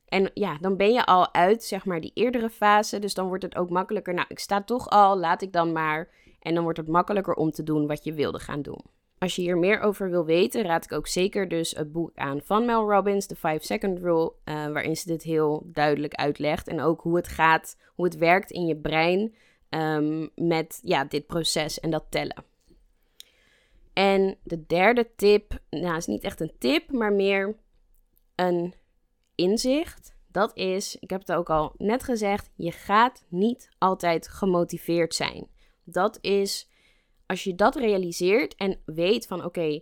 En 0.05 0.31
ja, 0.33 0.57
dan 0.57 0.77
ben 0.77 0.93
je 0.93 1.05
al 1.05 1.33
uit, 1.33 1.63
zeg 1.63 1.85
maar, 1.85 2.01
die 2.01 2.11
eerdere 2.13 2.49
fase. 2.49 2.99
Dus 2.99 3.13
dan 3.13 3.27
wordt 3.27 3.43
het 3.43 3.55
ook 3.55 3.69
makkelijker. 3.69 4.13
Nou, 4.13 4.25
ik 4.29 4.39
sta 4.39 4.63
toch 4.63 4.89
al, 4.89 5.17
laat 5.17 5.41
ik 5.41 5.53
dan 5.53 5.71
maar. 5.71 6.09
En 6.39 6.53
dan 6.53 6.63
wordt 6.63 6.77
het 6.77 6.87
makkelijker 6.87 7.33
om 7.33 7.51
te 7.51 7.63
doen 7.63 7.87
wat 7.87 8.03
je 8.03 8.13
wilde 8.13 8.39
gaan 8.39 8.61
doen. 8.61 8.81
Als 9.21 9.35
je 9.35 9.41
hier 9.41 9.57
meer 9.57 9.79
over 9.79 10.09
wil 10.09 10.25
weten, 10.25 10.63
raad 10.63 10.83
ik 10.83 10.91
ook 10.91 11.07
zeker 11.07 11.47
dus 11.47 11.71
het 11.71 11.91
boek 11.91 12.11
aan 12.15 12.41
van 12.43 12.65
Mel 12.65 12.89
Robbins, 12.89 13.25
The 13.25 13.35
5 13.35 13.63
Second 13.63 13.99
Rule, 13.99 14.33
uh, 14.45 14.67
waarin 14.67 14.97
ze 14.97 15.07
dit 15.07 15.23
heel 15.23 15.63
duidelijk 15.65 16.13
uitlegt. 16.13 16.67
En 16.67 16.81
ook 16.81 17.01
hoe 17.01 17.15
het 17.15 17.27
gaat, 17.27 17.77
hoe 17.95 18.05
het 18.05 18.17
werkt 18.17 18.51
in 18.51 18.65
je 18.65 18.75
brein 18.75 19.35
um, 19.69 20.29
met 20.35 20.79
ja, 20.83 21.05
dit 21.05 21.27
proces 21.27 21.79
en 21.79 21.89
dat 21.89 22.05
tellen. 22.09 22.43
En 23.93 24.37
de 24.43 24.65
derde 24.65 25.09
tip, 25.15 25.59
nou 25.69 25.95
is 25.95 26.05
niet 26.05 26.23
echt 26.23 26.39
een 26.39 26.53
tip, 26.59 26.91
maar 26.91 27.13
meer 27.13 27.55
een 28.35 28.73
inzicht. 29.35 30.15
Dat 30.27 30.57
is, 30.57 30.95
ik 30.99 31.09
heb 31.09 31.19
het 31.19 31.31
ook 31.31 31.49
al 31.49 31.73
net 31.77 32.03
gezegd, 32.03 32.49
je 32.55 32.71
gaat 32.71 33.25
niet 33.27 33.69
altijd 33.77 34.27
gemotiveerd 34.27 35.15
zijn. 35.15 35.47
Dat 35.83 36.17
is, 36.21 36.69
als 37.31 37.43
je 37.43 37.55
dat 37.55 37.75
realiseert 37.75 38.55
en 38.55 38.79
weet 38.85 39.27
van 39.27 39.43
oké, 39.43 39.81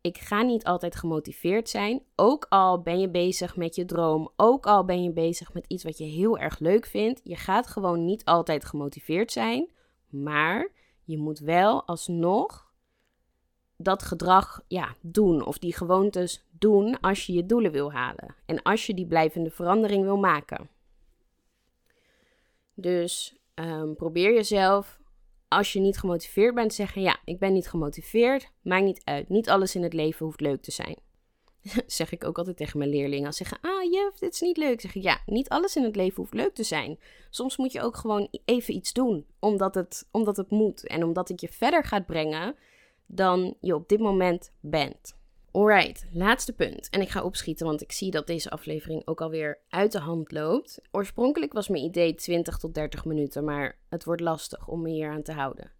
ik 0.00 0.18
ga 0.18 0.42
niet 0.42 0.64
altijd 0.64 0.96
gemotiveerd 0.96 1.68
zijn. 1.68 2.02
Ook 2.16 2.46
al 2.48 2.82
ben 2.82 3.00
je 3.00 3.10
bezig 3.10 3.56
met 3.56 3.74
je 3.74 3.84
droom, 3.84 4.30
ook 4.36 4.66
al 4.66 4.84
ben 4.84 5.02
je 5.02 5.12
bezig 5.12 5.52
met 5.52 5.64
iets 5.66 5.84
wat 5.84 5.98
je 5.98 6.04
heel 6.04 6.38
erg 6.38 6.58
leuk 6.58 6.86
vindt. 6.86 7.20
Je 7.24 7.36
gaat 7.36 7.66
gewoon 7.66 8.04
niet 8.04 8.24
altijd 8.24 8.64
gemotiveerd 8.64 9.32
zijn. 9.32 9.70
Maar 10.08 10.68
je 11.04 11.18
moet 11.18 11.38
wel 11.38 11.86
alsnog 11.86 12.72
dat 13.76 14.02
gedrag 14.02 14.60
ja, 14.68 14.96
doen 15.00 15.46
of 15.46 15.58
die 15.58 15.74
gewoontes 15.74 16.46
doen 16.50 17.00
als 17.00 17.26
je 17.26 17.32
je 17.32 17.46
doelen 17.46 17.72
wil 17.72 17.92
halen 17.92 18.34
en 18.46 18.62
als 18.62 18.86
je 18.86 18.94
die 18.94 19.06
blijvende 19.06 19.50
verandering 19.50 20.02
wil 20.02 20.16
maken. 20.16 20.68
Dus 22.74 23.40
um, 23.54 23.96
probeer 23.96 24.34
jezelf, 24.34 24.95
als 25.48 25.72
je 25.72 25.80
niet 25.80 25.98
gemotiveerd 25.98 26.54
bent, 26.54 26.74
zeggen: 26.74 27.02
Ja, 27.02 27.18
ik 27.24 27.38
ben 27.38 27.52
niet 27.52 27.68
gemotiveerd, 27.68 28.50
maakt 28.62 28.84
niet 28.84 29.00
uit. 29.04 29.28
Niet 29.28 29.48
alles 29.48 29.74
in 29.74 29.82
het 29.82 29.92
leven 29.92 30.26
hoeft 30.26 30.40
leuk 30.40 30.62
te 30.62 30.70
zijn. 30.70 30.96
zeg 31.86 32.12
ik 32.12 32.24
ook 32.24 32.38
altijd 32.38 32.56
tegen 32.56 32.78
mijn 32.78 32.90
leerlingen. 32.90 33.26
Als 33.26 33.36
ze 33.36 33.44
zeggen: 33.44 33.70
Ah, 33.70 33.92
juf, 33.92 34.18
dit 34.18 34.32
is 34.32 34.40
niet 34.40 34.56
leuk. 34.56 34.80
Zeg 34.80 34.94
ik: 34.94 35.02
Ja, 35.02 35.20
niet 35.26 35.48
alles 35.48 35.76
in 35.76 35.82
het 35.82 35.96
leven 35.96 36.16
hoeft 36.16 36.34
leuk 36.34 36.54
te 36.54 36.62
zijn. 36.62 36.98
Soms 37.30 37.56
moet 37.56 37.72
je 37.72 37.82
ook 37.82 37.96
gewoon 37.96 38.28
even 38.44 38.74
iets 38.74 38.92
doen, 38.92 39.26
omdat 39.38 39.74
het, 39.74 40.08
omdat 40.10 40.36
het 40.36 40.50
moet 40.50 40.86
en 40.86 41.04
omdat 41.04 41.28
het 41.28 41.40
je 41.40 41.48
verder 41.48 41.84
gaat 41.84 42.06
brengen 42.06 42.56
dan 43.06 43.56
je 43.60 43.74
op 43.74 43.88
dit 43.88 43.98
moment 43.98 44.52
bent. 44.60 45.16
Alright, 45.56 46.06
laatste 46.12 46.52
punt. 46.52 46.88
En 46.90 47.00
ik 47.00 47.08
ga 47.08 47.22
opschieten, 47.22 47.66
want 47.66 47.82
ik 47.82 47.92
zie 47.92 48.10
dat 48.10 48.26
deze 48.26 48.50
aflevering 48.50 49.06
ook 49.06 49.20
alweer 49.20 49.58
uit 49.68 49.92
de 49.92 49.98
hand 49.98 50.32
loopt. 50.32 50.80
Oorspronkelijk 50.90 51.52
was 51.52 51.68
mijn 51.68 51.84
idee 51.84 52.14
20 52.14 52.58
tot 52.58 52.74
30 52.74 53.04
minuten, 53.04 53.44
maar 53.44 53.78
het 53.88 54.04
wordt 54.04 54.20
lastig 54.20 54.68
om 54.68 54.82
me 54.82 54.90
hier 54.90 55.10
aan 55.10 55.22
te 55.22 55.32
houden. 55.32 55.70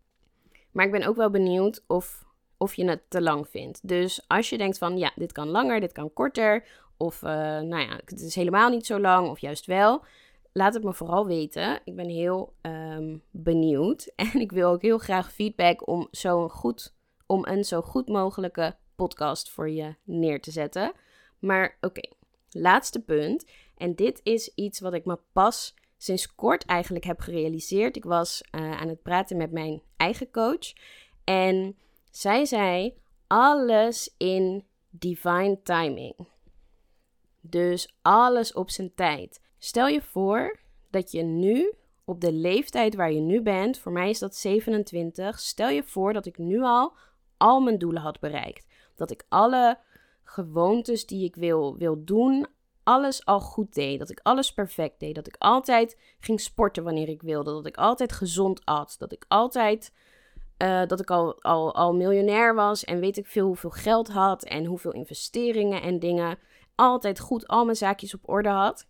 Maar 0.72 0.84
ik 0.84 0.90
ben 0.90 1.06
ook 1.06 1.16
wel 1.16 1.30
benieuwd 1.30 1.84
of, 1.86 2.24
of 2.56 2.74
je 2.74 2.88
het 2.88 3.02
te 3.08 3.22
lang 3.22 3.48
vindt. 3.48 3.88
Dus 3.88 4.24
als 4.26 4.50
je 4.50 4.58
denkt 4.58 4.78
van 4.78 4.98
ja, 4.98 5.12
dit 5.14 5.32
kan 5.32 5.48
langer, 5.48 5.80
dit 5.80 5.92
kan 5.92 6.12
korter, 6.12 6.64
of 6.96 7.22
uh, 7.22 7.30
nou 7.60 7.78
ja, 7.78 8.00
het 8.04 8.20
is 8.20 8.34
helemaal 8.34 8.70
niet 8.70 8.86
zo 8.86 9.00
lang, 9.00 9.30
of 9.30 9.38
juist 9.38 9.66
wel, 9.66 10.04
laat 10.52 10.74
het 10.74 10.84
me 10.84 10.94
vooral 10.94 11.26
weten. 11.26 11.80
Ik 11.84 11.96
ben 11.96 12.08
heel 12.08 12.54
um, 12.62 13.22
benieuwd 13.30 14.12
en 14.16 14.40
ik 14.40 14.52
wil 14.52 14.70
ook 14.70 14.82
heel 14.82 14.98
graag 14.98 15.32
feedback 15.32 15.88
om 15.88 16.08
zo'n 16.10 16.50
goed 16.50 16.94
om 17.26 17.46
een 17.46 17.64
zo 17.64 17.82
goed 17.82 18.08
mogelijke 18.08 18.76
podcast 18.96 19.50
voor 19.50 19.70
je 19.70 19.94
neer 20.04 20.40
te 20.40 20.50
zetten. 20.50 20.92
Maar 21.38 21.76
oké, 21.80 22.08
laatste 22.50 23.00
punt. 23.00 23.44
En 23.76 23.94
dit 23.94 24.20
is 24.22 24.54
iets 24.54 24.80
wat 24.80 24.94
ik 24.94 25.04
me 25.04 25.18
pas 25.32 25.74
sinds 25.96 26.34
kort 26.34 26.64
eigenlijk 26.64 27.04
heb 27.04 27.20
gerealiseerd. 27.20 27.96
Ik 27.96 28.04
was 28.04 28.42
uh, 28.52 28.80
aan 28.80 28.88
het 28.88 29.02
praten 29.02 29.36
met 29.36 29.52
mijn 29.52 29.82
eigen 29.96 30.30
coach. 30.30 30.72
En 31.24 31.76
zij 32.10 32.44
zei: 32.44 32.94
alles 33.26 34.14
in 34.16 34.64
divine 34.90 35.60
timing. 35.62 36.14
Dus 37.40 37.96
alles 38.02 38.52
op 38.52 38.70
zijn 38.70 38.94
tijd. 38.94 39.40
Stel 39.58 39.86
je 39.86 40.02
voor 40.02 40.58
dat 40.90 41.10
je 41.10 41.22
nu 41.22 41.74
op 42.04 42.20
de 42.20 42.32
leeftijd 42.32 42.94
waar 42.94 43.12
je 43.12 43.20
nu 43.20 43.42
bent, 43.42 43.78
voor 43.78 43.92
mij 43.92 44.10
is 44.10 44.18
dat 44.18 44.36
27. 44.36 45.40
Stel 45.40 45.68
je 45.68 45.82
voor 45.82 46.12
dat 46.12 46.26
ik 46.26 46.38
nu 46.38 46.62
al 46.62 46.92
al 47.36 47.60
mijn 47.60 47.78
doelen 47.78 48.02
had 48.02 48.20
bereikt. 48.20 48.65
Dat 48.96 49.10
ik 49.10 49.24
alle 49.28 49.78
gewoontes 50.24 51.06
die 51.06 51.24
ik 51.24 51.36
wil, 51.36 51.76
wil 51.76 52.04
doen, 52.04 52.46
alles 52.86 53.24
al 53.24 53.40
goed 53.40 53.74
deed. 53.74 53.98
Dat 53.98 54.10
ik 54.10 54.20
alles 54.22 54.52
perfect 54.52 55.00
deed. 55.00 55.14
Dat 55.14 55.26
ik 55.26 55.36
altijd 55.38 55.98
ging 56.20 56.40
sporten 56.40 56.84
wanneer 56.84 57.08
ik 57.08 57.22
wilde. 57.22 57.50
Dat 57.50 57.66
ik 57.66 57.76
altijd 57.76 58.12
gezond 58.12 58.64
at. 58.64 58.94
Dat 58.98 59.12
ik 59.12 59.24
altijd. 59.28 59.92
Uh, 60.62 60.86
dat 60.86 61.00
ik 61.00 61.10
al, 61.10 61.42
al, 61.42 61.74
al 61.74 61.94
miljonair 61.94 62.54
was 62.54 62.84
en 62.84 63.00
weet 63.00 63.16
ik 63.16 63.26
veel 63.26 63.46
hoeveel 63.46 63.70
geld 63.70 64.08
had 64.08 64.44
en 64.44 64.64
hoeveel 64.64 64.92
investeringen 64.92 65.82
en 65.82 65.98
dingen. 65.98 66.38
altijd 66.74 67.20
goed 67.20 67.46
al 67.46 67.64
mijn 67.64 67.76
zaakjes 67.76 68.14
op 68.14 68.28
orde 68.28 68.48
had, 68.48 68.86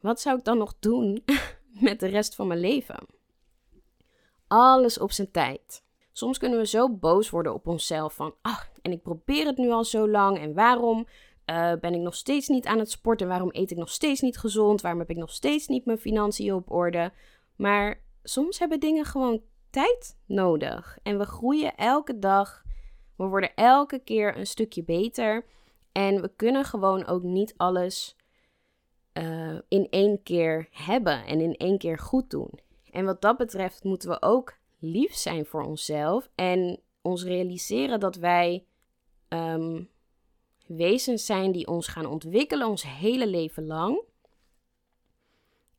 wat 0.00 0.20
zou 0.20 0.38
ik 0.38 0.44
dan 0.44 0.58
nog 0.58 0.74
doen 0.78 1.24
met 1.86 2.00
de 2.00 2.06
rest 2.06 2.34
van 2.34 2.46
mijn 2.46 2.60
leven? 2.60 3.06
Alles 4.46 4.98
op 4.98 5.12
zijn 5.12 5.30
tijd. 5.30 5.83
Soms 6.16 6.38
kunnen 6.38 6.58
we 6.58 6.66
zo 6.66 6.90
boos 6.90 7.30
worden 7.30 7.54
op 7.54 7.66
onszelf 7.66 8.14
van, 8.14 8.34
ach, 8.42 8.70
en 8.82 8.92
ik 8.92 9.02
probeer 9.02 9.46
het 9.46 9.56
nu 9.56 9.70
al 9.70 9.84
zo 9.84 10.08
lang 10.08 10.38
en 10.38 10.54
waarom 10.54 11.06
uh, 11.50 11.72
ben 11.80 11.94
ik 11.94 12.00
nog 12.00 12.14
steeds 12.14 12.48
niet 12.48 12.66
aan 12.66 12.78
het 12.78 12.90
sporten? 12.90 13.28
Waarom 13.28 13.48
eet 13.52 13.70
ik 13.70 13.76
nog 13.76 13.90
steeds 13.90 14.20
niet 14.20 14.38
gezond? 14.38 14.80
Waarom 14.80 15.00
heb 15.00 15.10
ik 15.10 15.16
nog 15.16 15.30
steeds 15.30 15.66
niet 15.66 15.84
mijn 15.84 15.98
financiën 15.98 16.54
op 16.54 16.70
orde? 16.70 17.12
Maar 17.56 18.00
soms 18.22 18.58
hebben 18.58 18.80
dingen 18.80 19.04
gewoon 19.04 19.42
tijd 19.70 20.18
nodig. 20.26 20.98
En 21.02 21.18
we 21.18 21.24
groeien 21.24 21.76
elke 21.76 22.18
dag. 22.18 22.62
We 23.16 23.24
worden 23.24 23.54
elke 23.54 23.98
keer 23.98 24.36
een 24.36 24.46
stukje 24.46 24.84
beter. 24.84 25.44
En 25.92 26.20
we 26.20 26.30
kunnen 26.36 26.64
gewoon 26.64 27.06
ook 27.06 27.22
niet 27.22 27.54
alles 27.56 28.16
uh, 29.12 29.58
in 29.68 29.86
één 29.90 30.22
keer 30.22 30.68
hebben 30.70 31.26
en 31.26 31.40
in 31.40 31.56
één 31.56 31.78
keer 31.78 31.98
goed 31.98 32.30
doen. 32.30 32.50
En 32.90 33.04
wat 33.04 33.22
dat 33.22 33.36
betreft 33.36 33.84
moeten 33.84 34.08
we 34.08 34.22
ook 34.22 34.62
lief 34.84 35.14
zijn 35.14 35.46
voor 35.46 35.62
onszelf 35.62 36.30
en 36.34 36.80
ons 37.02 37.24
realiseren 37.24 38.00
dat 38.00 38.16
wij 38.16 38.66
um, 39.28 39.88
wezens 40.66 41.26
zijn 41.26 41.52
die 41.52 41.66
ons 41.66 41.86
gaan 41.88 42.06
ontwikkelen 42.06 42.68
ons 42.68 42.82
hele 42.82 43.26
leven 43.26 43.66
lang. 43.66 44.02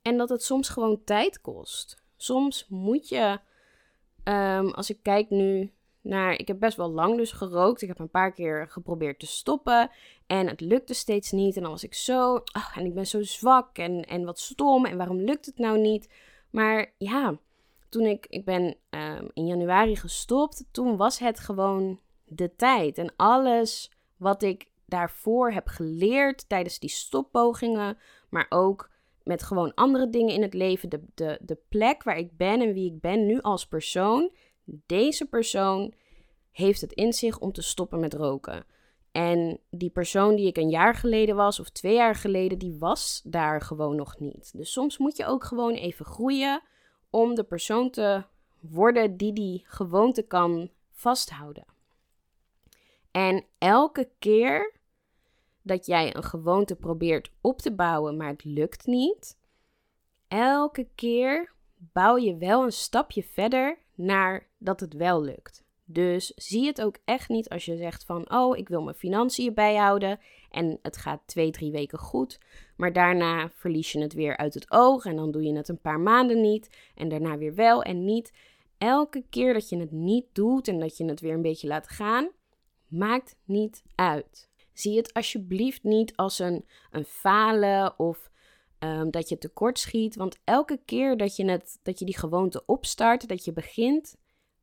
En 0.02 0.18
dat 0.18 0.30
het 0.30 0.44
soms 0.44 0.70
gewoon 0.70 1.04
tijd 1.04 1.42
kost. 1.42 2.04
Soms 2.18 2.66
moet 2.70 3.10
je, 3.10 3.40
um, 4.24 4.72
als 4.72 4.90
ik 4.90 5.00
kijk 5.02 5.30
nu 5.30 5.72
naar, 6.02 6.34
ik 6.34 6.48
heb 6.48 6.60
best 6.60 6.78
wel 6.78 6.92
lang 6.92 7.18
dus 7.18 7.32
gerookt. 7.32 7.82
Ik 7.82 7.88
heb 7.88 8.00
een 8.00 8.10
paar 8.10 8.32
keer 8.34 8.68
geprobeerd 8.70 9.20
te 9.20 9.28
stoppen 9.28 9.90
en 10.28 10.48
het 10.48 10.62
lukte 10.62 10.94
steeds 10.94 11.32
niet. 11.32 11.56
En 11.56 11.62
dan 11.62 11.72
was 11.72 11.84
ik 11.84 11.94
zo, 11.94 12.44
en 12.76 12.86
ik 12.86 12.94
ben 12.94 13.08
zo 13.08 13.24
zwak 13.24 13.78
en, 13.78 14.02
en 14.06 14.26
wat 14.26 14.40
stom 14.40 14.86
en 14.86 14.98
waarom 14.98 15.20
lukt 15.20 15.46
het 15.46 15.58
nou 15.58 15.80
niet? 15.80 16.10
Maar 16.50 16.94
ja, 16.98 17.40
toen 17.96 18.06
ik, 18.06 18.26
ik 18.30 18.46
ben 18.46 18.76
um, 18.90 19.30
in 19.34 19.46
januari 19.46 19.96
gestopt, 19.96 20.66
toen 20.72 20.98
was 20.98 21.20
het 21.20 21.40
gewoon 21.40 22.00
de 22.26 22.56
tijd. 22.56 22.98
En 22.98 23.14
alles 23.16 23.92
wat 24.18 24.44
ik 24.44 24.70
daarvoor 24.86 25.52
heb 25.52 25.68
geleerd 25.68 26.50
tijdens 26.50 26.80
die 26.80 26.90
stoppogingen, 26.90 27.98
maar 28.30 28.46
ook 28.50 28.90
met 29.24 29.44
gewoon 29.44 29.74
andere 29.74 30.10
dingen 30.10 30.34
in 30.34 30.42
het 30.42 30.54
leven, 30.54 30.90
de, 30.90 31.04
de, 31.14 31.40
de 31.42 31.58
plek 31.70 32.04
waar 32.04 32.18
ik 32.18 32.38
ben 32.38 32.62
en 32.62 32.74
wie 32.74 32.92
ik 32.92 33.00
ben 33.00 33.26
nu 33.26 33.42
als 33.42 33.68
persoon, 33.68 34.32
deze 34.66 35.26
persoon 35.26 35.94
heeft 36.52 36.82
het 36.82 36.92
in 36.92 37.14
zich 37.14 37.40
om 37.40 37.52
te 37.52 37.62
stoppen 37.62 38.00
met 38.00 38.14
roken. 38.14 38.66
En 39.12 39.60
die 39.70 39.90
persoon 39.90 40.36
die 40.36 40.48
ik 40.48 40.58
een 40.58 40.70
jaar 40.70 40.96
geleden 40.96 41.36
was 41.36 41.60
of 41.60 41.70
twee 41.70 41.96
jaar 41.96 42.16
geleden, 42.16 42.58
die 42.58 42.76
was 42.80 43.22
daar 43.26 43.62
gewoon 43.62 43.96
nog 43.96 44.20
niet. 44.20 44.58
Dus 44.58 44.72
soms 44.72 44.98
moet 44.98 45.18
je 45.18 45.26
ook 45.26 45.44
gewoon 45.44 45.74
even 45.74 46.06
groeien 46.06 46.62
om 47.16 47.36
de 47.36 47.44
persoon 47.44 47.90
te 47.90 48.24
worden 48.60 49.18
die 49.18 49.34
die 49.34 49.64
gewoonte 49.66 50.22
kan 50.22 50.70
vasthouden. 50.92 51.66
En 53.12 53.46
elke 53.58 54.10
keer 54.20 54.74
dat 55.62 55.86
jij 55.86 56.16
een 56.16 56.24
gewoonte 56.24 56.76
probeert 56.76 57.32
op 57.42 57.60
te 57.60 57.72
bouwen, 57.76 58.18
maar 58.18 58.28
het 58.28 58.44
lukt 58.44 58.86
niet, 58.86 59.38
elke 60.28 60.88
keer 60.96 61.54
bouw 61.76 62.18
je 62.18 62.38
wel 62.38 62.64
een 62.64 62.72
stapje 62.72 63.24
verder 63.24 63.78
naar 63.94 64.48
dat 64.58 64.80
het 64.80 64.94
wel 64.94 65.22
lukt. 65.22 65.65
Dus 65.88 66.32
zie 66.36 66.66
het 66.66 66.82
ook 66.82 66.98
echt 67.06 67.30
niet 67.30 67.50
als 67.50 67.66
je 67.66 67.78
zegt 67.78 68.06
van, 68.06 68.32
oh, 68.32 68.58
ik 68.58 68.70
wil 68.70 68.82
mijn 68.82 68.96
financiën 68.96 69.54
bijhouden 69.54 70.20
en 70.50 70.80
het 70.82 70.98
gaat 70.98 71.22
twee, 71.26 71.52
drie 71.52 71.72
weken 71.72 72.00
goed, 72.00 72.40
maar 72.78 72.94
daarna 72.94 73.50
verlies 73.54 73.92
je 73.92 74.02
het 74.02 74.14
weer 74.14 74.38
uit 74.38 74.54
het 74.54 74.72
oog 74.72 75.06
en 75.06 75.16
dan 75.16 75.32
doe 75.32 75.44
je 75.44 75.56
het 75.56 75.68
een 75.68 75.82
paar 75.82 76.00
maanden 76.00 76.42
niet 76.42 76.78
en 76.96 77.10
daarna 77.10 77.38
weer 77.38 77.56
wel 77.56 77.84
en 77.84 78.04
niet. 78.04 78.34
Elke 78.78 79.24
keer 79.30 79.54
dat 79.54 79.70
je 79.70 79.78
het 79.78 79.92
niet 79.92 80.26
doet 80.32 80.68
en 80.68 80.80
dat 80.80 80.98
je 80.98 81.06
het 81.06 81.20
weer 81.20 81.34
een 81.34 81.42
beetje 81.42 81.68
laat 81.68 81.88
gaan, 81.88 82.30
maakt 82.88 83.36
niet 83.44 83.84
uit. 83.96 84.50
Zie 84.74 84.98
het 84.98 85.14
alsjeblieft 85.14 85.84
niet 85.84 86.16
als 86.16 86.40
een, 86.40 86.66
een 86.92 87.06
falen 87.06 88.00
of 88.00 88.32
um, 88.80 89.12
dat 89.12 89.30
je 89.30 89.38
tekort 89.38 89.80
schiet. 89.80 90.16
Want 90.16 90.40
elke 90.44 90.80
keer 90.86 91.18
dat 91.18 91.36
je, 91.36 91.46
het, 91.46 91.80
dat 91.84 92.00
je 92.00 92.06
die 92.06 92.18
gewoonte 92.18 92.64
opstart, 92.66 93.28
dat 93.28 93.46
je 93.46 93.54
begint, 93.54 94.16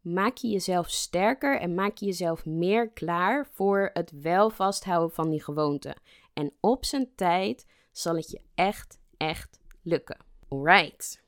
maak 0.03 0.37
je 0.37 0.49
jezelf 0.49 0.91
sterker 0.91 1.61
en 1.61 1.75
maak 1.75 1.97
je 1.97 2.07
jezelf 2.07 2.47
meer 2.47 2.91
klaar 2.91 3.47
voor 3.53 3.91
het 3.93 4.13
wel 4.21 4.51
vasthouden 4.51 5.15
van 5.15 5.31
die 5.31 5.43
gewoonte. 5.43 5.97
En 6.33 6.53
op 6.61 6.85
zijn 6.85 7.09
tijd 7.15 7.67
zal 7.93 8.17
het 8.17 8.31
je 8.31 8.41
echt, 8.55 9.01
echt 9.17 9.61
lukken. 9.83 10.19
Alright 10.49 11.23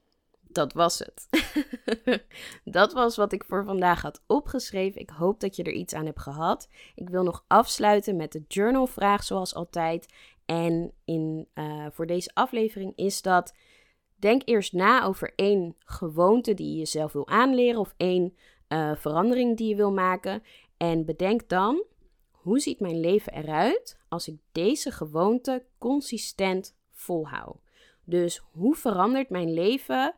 dat 0.54 0.72
was 0.72 0.98
het. 0.98 1.28
dat 2.64 2.92
was 2.92 3.16
wat 3.16 3.32
ik 3.32 3.44
voor 3.44 3.64
vandaag 3.64 4.02
had 4.02 4.22
opgeschreven. 4.26 5.00
Ik 5.00 5.10
hoop 5.10 5.40
dat 5.40 5.56
je 5.56 5.62
er 5.62 5.72
iets 5.72 5.94
aan 5.94 6.06
hebt 6.06 6.20
gehad. 6.20 6.68
Ik 6.94 7.08
wil 7.08 7.22
nog 7.22 7.44
afsluiten 7.46 8.16
met 8.16 8.32
de 8.32 8.44
journalvraag, 8.48 9.24
zoals 9.24 9.54
altijd. 9.54 10.12
En 10.44 10.92
in, 11.04 11.48
uh, 11.54 11.86
voor 11.90 12.06
deze 12.06 12.30
aflevering 12.34 12.92
is 12.96 13.22
dat. 13.22 13.54
Denk 14.16 14.42
eerst 14.44 14.72
na 14.72 15.04
over 15.04 15.32
één 15.36 15.76
gewoonte 15.78 16.54
die 16.54 16.70
je 16.70 16.78
jezelf 16.78 17.12
wil 17.12 17.28
aanleren 17.28 17.80
of 17.80 17.94
één 17.96 18.36
uh, 18.74 18.96
verandering 18.96 19.56
die 19.56 19.68
je 19.68 19.76
wil 19.76 19.92
maken. 19.92 20.42
En 20.76 21.04
bedenk 21.04 21.48
dan, 21.48 21.84
hoe 22.30 22.60
ziet 22.60 22.80
mijn 22.80 23.00
leven 23.00 23.32
eruit 23.32 23.98
als 24.08 24.28
ik 24.28 24.36
deze 24.52 24.90
gewoonte 24.90 25.64
consistent 25.78 26.76
volhoud? 26.90 27.56
Dus 28.04 28.42
hoe 28.52 28.74
verandert 28.74 29.30
mijn 29.30 29.52
leven 29.52 30.14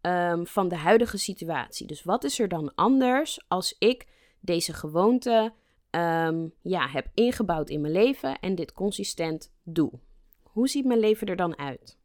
Ehm, 0.00 0.44
van 0.44 0.68
de 0.68 0.76
huidige 0.76 1.18
situatie. 1.18 1.86
Dus 1.86 2.02
wat 2.02 2.24
is 2.24 2.38
er 2.38 2.48
dan 2.48 2.74
anders 2.74 3.44
als 3.48 3.76
ik 3.78 4.06
deze 4.40 4.72
gewoonte 4.72 5.52
ehm, 5.90 6.48
ja, 6.62 6.88
heb 6.88 7.06
ingebouwd 7.14 7.70
in 7.70 7.80
mijn 7.80 7.92
leven 7.92 8.38
en 8.38 8.54
dit 8.54 8.72
consistent 8.72 9.52
doe? 9.62 9.92
Hoe 10.42 10.68
ziet 10.68 10.84
mijn 10.84 11.00
leven 11.00 11.26
er 11.26 11.36
dan 11.36 11.58
uit? 11.58 11.98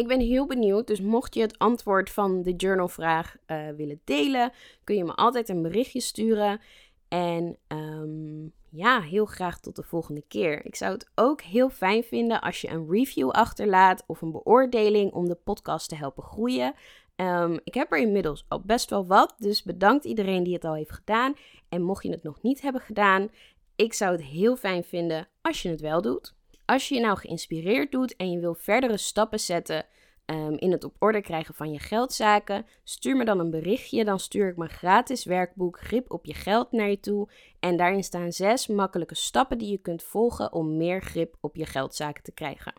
Ik 0.00 0.06
ben 0.06 0.20
heel 0.20 0.46
benieuwd, 0.46 0.86
dus 0.86 1.00
mocht 1.00 1.34
je 1.34 1.40
het 1.40 1.58
antwoord 1.58 2.10
van 2.10 2.42
de 2.42 2.56
journalvraag 2.56 3.36
uh, 3.46 3.68
willen 3.76 4.00
delen, 4.04 4.52
kun 4.84 4.96
je 4.96 5.04
me 5.04 5.14
altijd 5.14 5.48
een 5.48 5.62
berichtje 5.62 6.00
sturen. 6.00 6.60
En 7.08 7.56
ehm, 7.66 8.42
ja, 8.70 9.00
heel 9.00 9.24
graag 9.24 9.60
tot 9.60 9.76
de 9.76 9.82
volgende 9.82 10.24
keer. 10.28 10.66
Ik 10.66 10.76
zou 10.76 10.92
het 10.92 11.10
ook 11.14 11.40
heel 11.40 11.70
fijn 11.70 12.02
vinden 12.02 12.40
als 12.40 12.60
je 12.60 12.68
een 12.68 12.90
review 12.90 13.30
achterlaat 13.30 14.04
of 14.06 14.22
een 14.22 14.32
beoordeling 14.32 15.12
om 15.12 15.28
de 15.28 15.38
podcast 15.44 15.88
te 15.88 15.96
helpen 15.96 16.22
groeien. 16.22 16.74
Ehm, 17.16 17.58
ik 17.64 17.74
heb 17.74 17.92
er 17.92 17.98
inmiddels 17.98 18.44
al 18.48 18.60
best 18.60 18.90
wel 18.90 19.06
wat, 19.06 19.34
dus 19.38 19.62
bedankt 19.62 20.04
iedereen 20.04 20.42
die 20.42 20.54
het 20.54 20.64
al 20.64 20.74
heeft 20.74 20.92
gedaan. 20.92 21.34
En 21.68 21.82
mocht 21.82 22.02
je 22.02 22.10
het 22.10 22.22
nog 22.22 22.42
niet 22.42 22.60
hebben 22.60 22.80
gedaan, 22.80 23.28
ik 23.76 23.92
zou 23.92 24.12
het 24.12 24.22
heel 24.22 24.56
fijn 24.56 24.84
vinden 24.84 25.28
als 25.42 25.62
je 25.62 25.68
het 25.68 25.80
wel 25.80 26.02
doet. 26.02 26.38
Als 26.70 26.88
je 26.88 26.94
je 26.94 27.00
nou 27.00 27.18
geïnspireerd 27.18 27.92
doet 27.92 28.16
en 28.16 28.30
je 28.30 28.38
wil 28.38 28.54
verdere 28.54 28.96
stappen 28.96 29.40
zetten 29.40 29.86
ehm, 30.24 30.52
in 30.52 30.72
het 30.72 30.84
op 30.84 30.94
orde 30.98 31.20
krijgen 31.20 31.54
van 31.54 31.72
je 31.72 31.78
geldzaken, 31.78 32.66
stuur 32.84 33.16
me 33.16 33.24
dan 33.24 33.38
een 33.38 33.50
berichtje. 33.50 34.04
Dan 34.04 34.18
stuur 34.20 34.48
ik 34.48 34.56
mijn 34.56 34.70
gratis 34.70 35.24
werkboek 35.24 35.78
Grip 35.80 36.10
op 36.12 36.24
je 36.26 36.34
geld 36.34 36.72
naar 36.72 36.90
je 36.90 37.00
toe. 37.00 37.30
En 37.60 37.76
daarin 37.76 38.04
staan 38.04 38.32
zes 38.32 38.66
makkelijke 38.66 39.14
stappen 39.14 39.58
die 39.58 39.70
je 39.70 39.78
kunt 39.78 40.02
volgen 40.02 40.52
om 40.52 40.76
meer 40.76 41.02
grip 41.02 41.36
op 41.40 41.56
je 41.56 41.66
geldzaken 41.66 42.22
te 42.22 42.32
krijgen. 42.32 42.72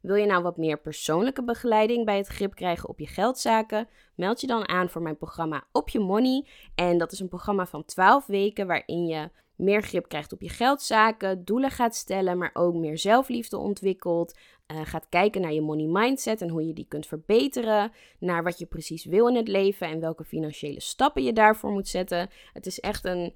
Wil 0.00 0.14
je 0.14 0.26
nou 0.26 0.42
wat 0.42 0.56
meer 0.56 0.80
persoonlijke 0.80 1.44
begeleiding 1.44 2.04
bij 2.04 2.16
het 2.16 2.26
grip 2.26 2.54
krijgen 2.54 2.88
op 2.88 2.98
je 2.98 3.06
geldzaken? 3.06 3.88
Meld 4.14 4.40
je 4.40 4.46
dan 4.46 4.68
aan 4.68 4.88
voor 4.88 5.02
mijn 5.02 5.16
programma 5.16 5.64
Op 5.72 5.88
Je 5.88 6.00
Money. 6.00 6.46
En 6.74 6.98
dat 6.98 7.12
is 7.12 7.20
een 7.20 7.28
programma 7.28 7.66
van 7.66 7.84
12 7.84 8.26
weken 8.26 8.66
waarin 8.66 9.06
je 9.06 9.30
meer 9.56 9.82
grip 9.82 10.08
krijgt 10.08 10.32
op 10.32 10.42
je 10.42 10.48
geldzaken, 10.48 11.44
doelen 11.44 11.70
gaat 11.70 11.94
stellen, 11.94 12.38
maar 12.38 12.50
ook 12.52 12.74
meer 12.74 12.98
zelfliefde 12.98 13.56
ontwikkelt. 13.56 14.38
Uh, 14.72 14.80
gaat 14.84 15.06
kijken 15.08 15.40
naar 15.40 15.52
je 15.52 15.60
money 15.60 15.86
mindset 15.86 16.42
en 16.42 16.48
hoe 16.48 16.66
je 16.66 16.72
die 16.72 16.88
kunt 16.88 17.06
verbeteren. 17.06 17.92
Naar 18.18 18.42
wat 18.42 18.58
je 18.58 18.66
precies 18.66 19.04
wil 19.04 19.28
in 19.28 19.34
het 19.34 19.48
leven 19.48 19.86
en 19.86 20.00
welke 20.00 20.24
financiële 20.24 20.80
stappen 20.80 21.22
je 21.22 21.32
daarvoor 21.32 21.70
moet 21.70 21.88
zetten. 21.88 22.30
Het 22.52 22.66
is 22.66 22.80
echt 22.80 23.04
een. 23.04 23.34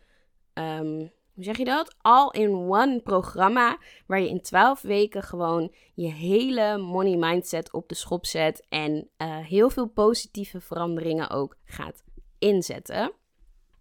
Um, 0.54 1.10
hoe 1.34 1.44
zeg 1.44 1.56
je 1.56 1.64
dat? 1.64 1.94
All-in-one 2.00 3.00
programma 3.00 3.78
waar 4.06 4.20
je 4.20 4.28
in 4.28 4.40
12 4.40 4.80
weken 4.80 5.22
gewoon 5.22 5.72
je 5.94 6.08
hele 6.08 6.78
money 6.78 7.16
mindset 7.16 7.72
op 7.72 7.88
de 7.88 7.94
schop 7.94 8.26
zet 8.26 8.66
en 8.68 8.92
uh, 8.92 9.38
heel 9.38 9.70
veel 9.70 9.86
positieve 9.86 10.60
veranderingen 10.60 11.30
ook 11.30 11.56
gaat 11.64 12.04
inzetten. 12.38 13.12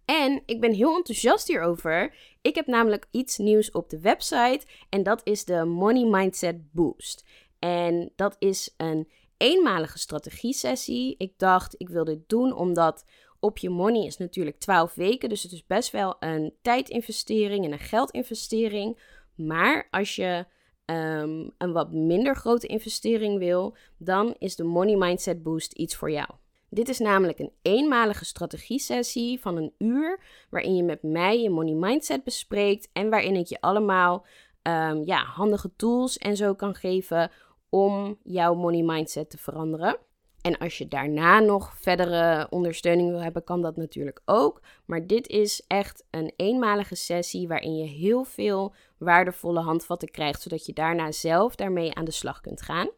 En 0.06 0.44
ik 0.46 0.60
ben 0.60 0.74
heel 0.74 0.96
enthousiast 0.96 1.48
hierover. 1.48 2.16
Ik 2.42 2.56
heb 2.56 2.68
namelijk 2.68 3.08
iets 3.12 3.38
nieuws 3.38 3.72
op 3.72 3.90
de 3.90 4.00
website 4.00 4.62
en 4.90 5.04
dat 5.04 5.22
is 5.24 5.46
de 5.46 5.66
Money 5.66 6.06
Mindset 6.06 6.72
Boost. 6.72 7.26
En 7.60 8.12
dat 8.16 8.36
is 8.40 8.74
een 8.78 9.10
eenmalige 9.38 10.00
strategie-sessie. 10.00 11.16
Ik 11.18 11.34
dacht, 11.38 11.76
ik 11.78 11.90
wil 11.90 12.04
dit 12.04 12.30
doen 12.30 12.54
omdat 12.54 13.06
op 13.42 13.58
je 13.58 13.70
money 13.70 14.06
is 14.06 14.18
natuurlijk 14.18 14.60
12 14.60 14.94
weken. 14.94 15.30
Dus 15.30 15.44
het 15.44 15.52
is 15.52 15.66
best 15.66 15.92
wel 15.92 16.16
een 16.20 16.54
tijdinvestering 16.62 17.66
en 17.66 17.72
een 17.72 17.80
geldinvestering. 17.80 19.00
Maar 19.36 19.88
als 19.92 20.16
je 20.16 20.46
ehm, 20.86 21.50
een 21.58 21.72
wat 21.72 21.92
minder 21.92 22.36
grote 22.36 22.68
investering 22.68 23.38
wil, 23.38 23.76
dan 23.98 24.36
is 24.38 24.56
de 24.56 24.64
Money 24.64 24.96
Mindset 24.96 25.44
Boost 25.44 25.74
iets 25.74 25.96
voor 25.96 26.12
jou. 26.12 26.30
Dit 26.70 26.90
is 26.90 27.00
namelijk 27.00 27.40
een 27.40 27.52
eenmalige 27.62 28.26
strategie-sessie 28.26 29.40
van 29.40 29.58
een 29.58 29.74
uur, 29.78 30.20
waarin 30.50 30.76
je 30.76 30.84
met 30.84 31.04
mij 31.04 31.42
je 31.42 31.50
money 31.50 31.74
mindset 31.74 32.24
bespreekt 32.24 32.90
en 32.94 33.10
waarin 33.10 33.36
ik 33.36 33.48
je 33.48 33.62
allemaal 33.62 34.26
um, 34.64 35.04
ja, 35.06 35.24
handige 35.24 35.76
tools 35.76 36.18
en 36.18 36.36
zo 36.36 36.54
kan 36.54 36.76
geven 36.76 37.32
om 37.70 38.18
jouw 38.24 38.54
money 38.54 38.84
mindset 38.84 39.30
te 39.30 39.38
veranderen. 39.38 39.98
En 40.42 40.58
als 40.58 40.78
je 40.78 40.88
daarna 40.88 41.40
nog 41.40 41.74
verdere 41.78 42.48
ondersteuning 42.50 43.10
wil 43.10 43.22
hebben, 43.22 43.44
kan 43.44 43.62
dat 43.62 43.76
natuurlijk 43.76 44.22
ook. 44.26 44.62
Maar 44.86 45.08
dit 45.08 45.28
is 45.28 45.64
echt 45.68 46.04
een 46.10 46.34
eenmalige 46.36 46.96
sessie 46.96 47.48
waarin 47.48 47.78
je 47.78 47.88
heel 47.88 48.24
veel 48.24 48.74
waardevolle 48.98 49.60
handvatten 49.60 50.12
krijgt, 50.12 50.42
zodat 50.42 50.66
je 50.66 50.74
daarna 50.74 51.12
zelf 51.12 51.56
daarmee 51.56 51.94
aan 51.96 52.06
de 52.06 52.12
slag 52.12 52.42
kunt 52.42 52.62
gaan. 52.62 52.90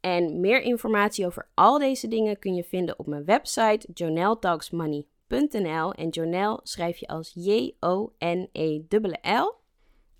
En 0.00 0.40
meer 0.40 0.62
informatie 0.62 1.26
over 1.26 1.48
al 1.54 1.78
deze 1.78 2.08
dingen 2.08 2.38
kun 2.38 2.54
je 2.54 2.64
vinden 2.64 2.98
op 2.98 3.06
mijn 3.06 3.24
website 3.24 3.88
joneltalksmoney.nl. 3.94 5.92
En 5.92 6.08
Jonel 6.08 6.60
schrijf 6.62 6.98
je 6.98 7.06
als 7.06 7.32
J-O-N-E-L-L. 7.34 8.00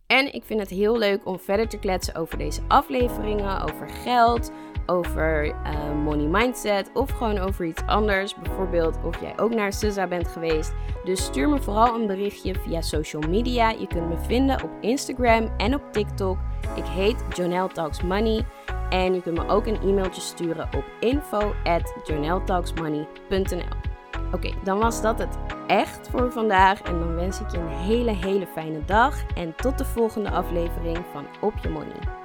En 0.07 0.35
ik 0.35 0.45
vind 0.45 0.61
het 0.61 0.71
heel 0.71 0.99
leuk 0.99 1.27
om 1.27 1.39
verder 1.39 1.69
te 1.69 1.79
kletsen 1.79 2.15
over 2.15 2.39
deze 2.39 2.61
afleveringen, 2.69 3.63
over 3.63 3.89
geld, 3.89 4.51
over 4.87 5.47
uh, 5.47 5.55
money 6.05 6.27
mindset 6.27 6.91
of 6.95 7.11
gewoon 7.11 7.39
over 7.39 7.65
iets 7.65 7.83
anders. 7.87 8.35
Bijvoorbeeld 8.35 8.99
of 9.05 9.21
jij 9.21 9.39
ook 9.39 9.55
naar 9.55 9.73
SUSA 9.73 10.07
bent 10.07 10.29
geweest. 10.29 10.73
Dus 11.05 11.25
stuur 11.25 11.49
me 11.49 11.63
vooral 11.63 12.01
een 12.01 12.07
berichtje 12.07 12.55
via 12.55 12.81
social 12.81 13.23
media. 13.29 13.71
Je 13.71 13.87
kunt 13.87 14.09
me 14.09 14.17
vinden 14.27 14.63
op 14.63 14.71
Instagram 14.81 15.49
en 15.57 15.75
op 15.75 15.83
TikTok. 15.93 16.39
Ik 16.77 16.85
heet 16.85 17.25
Jonelle 17.35 17.69
Talks 17.69 18.03
Money. 18.03 18.45
En 18.91 19.15
je 19.15 19.23
kunt 19.23 19.39
me 19.39 19.49
ook 19.49 19.67
een 19.67 19.81
e-mailtje 19.83 20.21
sturen 20.21 20.69
op 20.77 20.85
info 21.01 21.55
Oké, 24.33 24.51
dan 24.65 24.79
was 24.79 25.03
dat 25.03 25.19
het 25.19 25.39
echt 25.67 26.09
voor 26.09 26.33
vandaag. 26.33 26.83
En 26.83 26.99
dan 26.99 27.15
wens 27.15 27.41
ik 27.41 27.51
je 27.51 27.59
een 27.59 27.69
hele, 27.69 28.11
hele 28.11 28.47
fijne 28.47 28.85
dag. 28.85 29.15
En 29.35 29.55
tot 29.57 29.79
de 29.79 29.85
volgende 29.85 30.31
aflevering 30.31 30.99
van 31.13 31.27
Op 31.41 31.53
Je 31.63 31.69
Money. 31.69 32.22